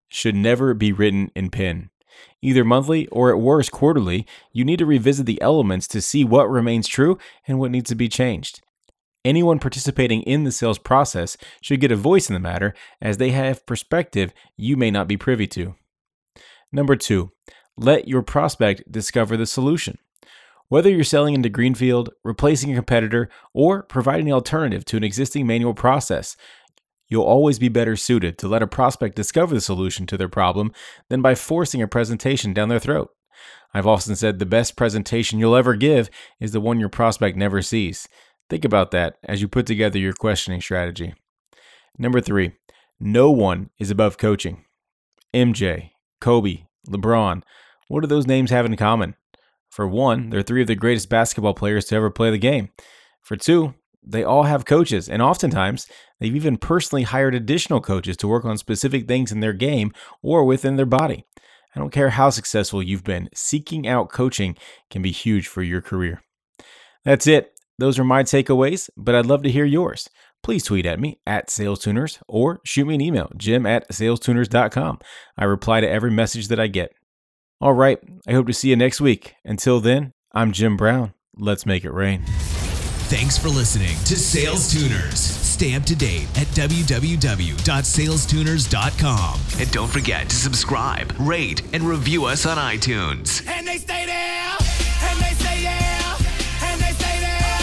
should 0.07 0.35
never 0.35 0.73
be 0.73 0.93
written 0.93 1.29
in 1.35 1.49
pen. 1.49 1.89
Either 2.41 2.63
monthly 2.63 3.07
or 3.07 3.29
at 3.29 3.39
worst 3.39 3.71
quarterly, 3.71 4.25
you 4.51 4.65
need 4.65 4.79
to 4.79 4.85
revisit 4.85 5.25
the 5.25 5.41
elements 5.41 5.87
to 5.87 6.01
see 6.01 6.23
what 6.23 6.49
remains 6.49 6.87
true 6.87 7.17
and 7.47 7.59
what 7.59 7.71
needs 7.71 7.89
to 7.89 7.95
be 7.95 8.09
changed. 8.09 8.61
Anyone 9.25 9.59
participating 9.59 10.21
in 10.23 10.43
the 10.43 10.51
sales 10.51 10.77
process 10.77 11.37
should 11.61 11.79
get 11.79 11.91
a 11.91 11.95
voice 11.95 12.29
in 12.29 12.33
the 12.33 12.39
matter 12.39 12.73
as 13.01 13.17
they 13.17 13.31
have 13.31 13.65
perspective 13.65 14.33
you 14.57 14.75
may 14.75 14.91
not 14.91 15.07
be 15.07 15.15
privy 15.15 15.47
to. 15.47 15.75
Number 16.71 16.95
two, 16.95 17.31
let 17.77 18.07
your 18.07 18.21
prospect 18.21 18.91
discover 18.91 19.37
the 19.37 19.45
solution. 19.45 19.97
Whether 20.67 20.89
you're 20.89 21.03
selling 21.03 21.35
into 21.35 21.49
Greenfield, 21.49 22.09
replacing 22.23 22.71
a 22.71 22.75
competitor, 22.75 23.29
or 23.53 23.83
providing 23.83 24.27
an 24.27 24.33
alternative 24.33 24.83
to 24.85 24.97
an 24.97 25.03
existing 25.03 25.45
manual 25.45 25.73
process, 25.73 26.35
you'll 27.13 27.23
always 27.23 27.59
be 27.59 27.69
better 27.69 27.95
suited 27.95 28.39
to 28.39 28.47
let 28.47 28.63
a 28.63 28.67
prospect 28.67 29.15
discover 29.15 29.53
the 29.53 29.61
solution 29.61 30.07
to 30.07 30.17
their 30.17 30.27
problem 30.27 30.71
than 31.09 31.21
by 31.21 31.35
forcing 31.35 31.79
a 31.79 31.87
presentation 31.87 32.53
down 32.53 32.69
their 32.69 32.79
throat. 32.79 33.11
I've 33.71 33.85
often 33.85 34.15
said 34.15 34.39
the 34.39 34.47
best 34.47 34.75
presentation 34.75 35.37
you'll 35.37 35.55
ever 35.55 35.75
give 35.75 36.09
is 36.39 36.53
the 36.53 36.59
one 36.59 36.79
your 36.79 36.89
prospect 36.89 37.37
never 37.37 37.61
sees. 37.61 38.07
Think 38.49 38.65
about 38.65 38.89
that 38.91 39.17
as 39.23 39.41
you 39.41 39.47
put 39.47 39.67
together 39.67 39.99
your 39.99 40.13
questioning 40.13 40.59
strategy. 40.59 41.13
Number 41.99 42.19
three, 42.19 42.53
no 42.99 43.29
one 43.29 43.69
is 43.77 43.91
above 43.91 44.17
coaching. 44.17 44.65
MJ, 45.35 45.91
Kobe, 46.19 46.63
LeBron, 46.89 47.43
what 47.89 48.01
do 48.01 48.07
those 48.07 48.25
names 48.25 48.49
have 48.49 48.65
in 48.65 48.75
common? 48.75 49.13
For 49.69 49.87
one, 49.87 50.31
they're 50.31 50.41
three 50.41 50.61
of 50.61 50.67
the 50.67 50.73
greatest 50.73 51.09
basketball 51.09 51.53
players 51.53 51.85
to 51.85 51.95
ever 51.95 52.09
play 52.09 52.31
the 52.31 52.39
game. 52.39 52.69
For 53.21 53.35
two, 53.35 53.75
they 54.05 54.23
all 54.23 54.43
have 54.43 54.65
coaches, 54.65 55.09
and 55.09 55.21
oftentimes 55.21 55.87
they've 56.19 56.35
even 56.35 56.57
personally 56.57 57.03
hired 57.03 57.35
additional 57.35 57.81
coaches 57.81 58.17
to 58.17 58.27
work 58.27 58.45
on 58.45 58.57
specific 58.57 59.07
things 59.07 59.31
in 59.31 59.39
their 59.39 59.53
game 59.53 59.91
or 60.21 60.43
within 60.43 60.75
their 60.75 60.85
body. 60.85 61.25
I 61.75 61.79
don't 61.79 61.91
care 61.91 62.11
how 62.11 62.29
successful 62.29 62.83
you've 62.83 63.03
been, 63.03 63.29
seeking 63.33 63.87
out 63.87 64.11
coaching 64.11 64.55
can 64.89 65.01
be 65.01 65.11
huge 65.11 65.47
for 65.47 65.63
your 65.63 65.81
career. 65.81 66.21
That's 67.03 67.27
it. 67.27 67.53
Those 67.79 67.97
are 67.97 68.03
my 68.03 68.23
takeaways, 68.23 68.89
but 68.95 69.15
I'd 69.15 69.25
love 69.25 69.43
to 69.43 69.51
hear 69.51 69.65
yours. 69.65 70.09
Please 70.43 70.63
tweet 70.63 70.85
at 70.85 70.99
me 70.99 71.19
at 71.25 71.47
SalesTuners 71.47 72.19
or 72.27 72.59
shoot 72.65 72.85
me 72.85 72.95
an 72.95 73.01
email, 73.01 73.31
jim 73.37 73.65
at 73.65 73.89
salestuners.com. 73.89 74.99
I 75.37 75.45
reply 75.45 75.81
to 75.81 75.89
every 75.89 76.11
message 76.11 76.49
that 76.49 76.59
I 76.59 76.67
get. 76.67 76.93
All 77.61 77.73
right, 77.73 77.97
I 78.27 78.33
hope 78.33 78.47
to 78.47 78.53
see 78.53 78.69
you 78.69 78.75
next 78.75 78.99
week. 78.99 79.35
Until 79.45 79.79
then, 79.79 80.11
I'm 80.33 80.51
Jim 80.51 80.75
Brown. 80.75 81.13
Let's 81.35 81.65
make 81.65 81.85
it 81.85 81.93
rain. 81.93 82.23
Thanks 83.13 83.37
for 83.37 83.49
listening 83.49 83.95
to 84.05 84.17
Sales 84.17 84.73
Tuners. 84.73 85.19
Stay 85.19 85.75
up 85.75 85.83
to 85.83 85.95
date 85.95 86.23
at 86.35 86.47
www.salestuners.com. 86.47 89.39
And 89.59 89.71
don't 89.71 89.87
forget 89.87 90.29
to 90.29 90.35
subscribe, 90.35 91.13
rate, 91.19 91.61
and 91.73 91.83
review 91.83 92.25
us 92.25 92.47
on 92.47 92.57
iTunes. 92.57 93.47
And 93.47 93.67
they 93.67 93.77
stay 93.77 94.07
there, 94.07 94.57
and 95.03 95.19
they 95.19 95.33
say 95.35 95.61
yeah, 95.61 96.17
and 96.63 96.81
they 96.81 96.91
stay 96.93 97.19
there. 97.19 97.59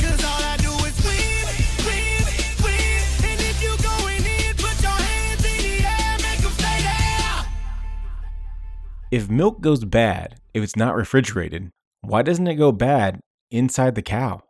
Cause 0.00 0.24
all 0.24 0.42
I 0.42 0.56
do 0.56 0.72
is 0.86 1.04
win, 1.04 1.44
win, 1.84 2.24
win. 2.64 3.02
And 3.30 3.38
if 3.42 3.62
you 3.62 3.76
going 3.82 4.24
in, 4.24 4.56
put 4.56 4.80
your 4.80 4.90
hands 4.90 5.44
in 5.44 5.58
the 5.60 5.84
air, 5.84 6.16
make 6.22 6.40
them 6.40 6.52
stay 6.52 6.80
there. 6.80 7.44
If 9.10 9.28
milk 9.28 9.60
goes 9.60 9.84
bad 9.84 10.36
if 10.54 10.62
it's 10.62 10.76
not 10.76 10.94
refrigerated, 10.94 11.70
why 12.02 12.22
doesn't 12.22 12.46
it 12.46 12.56
go 12.56 12.72
bad 12.72 13.20
inside 13.50 13.94
the 13.94 14.02
cow? 14.02 14.42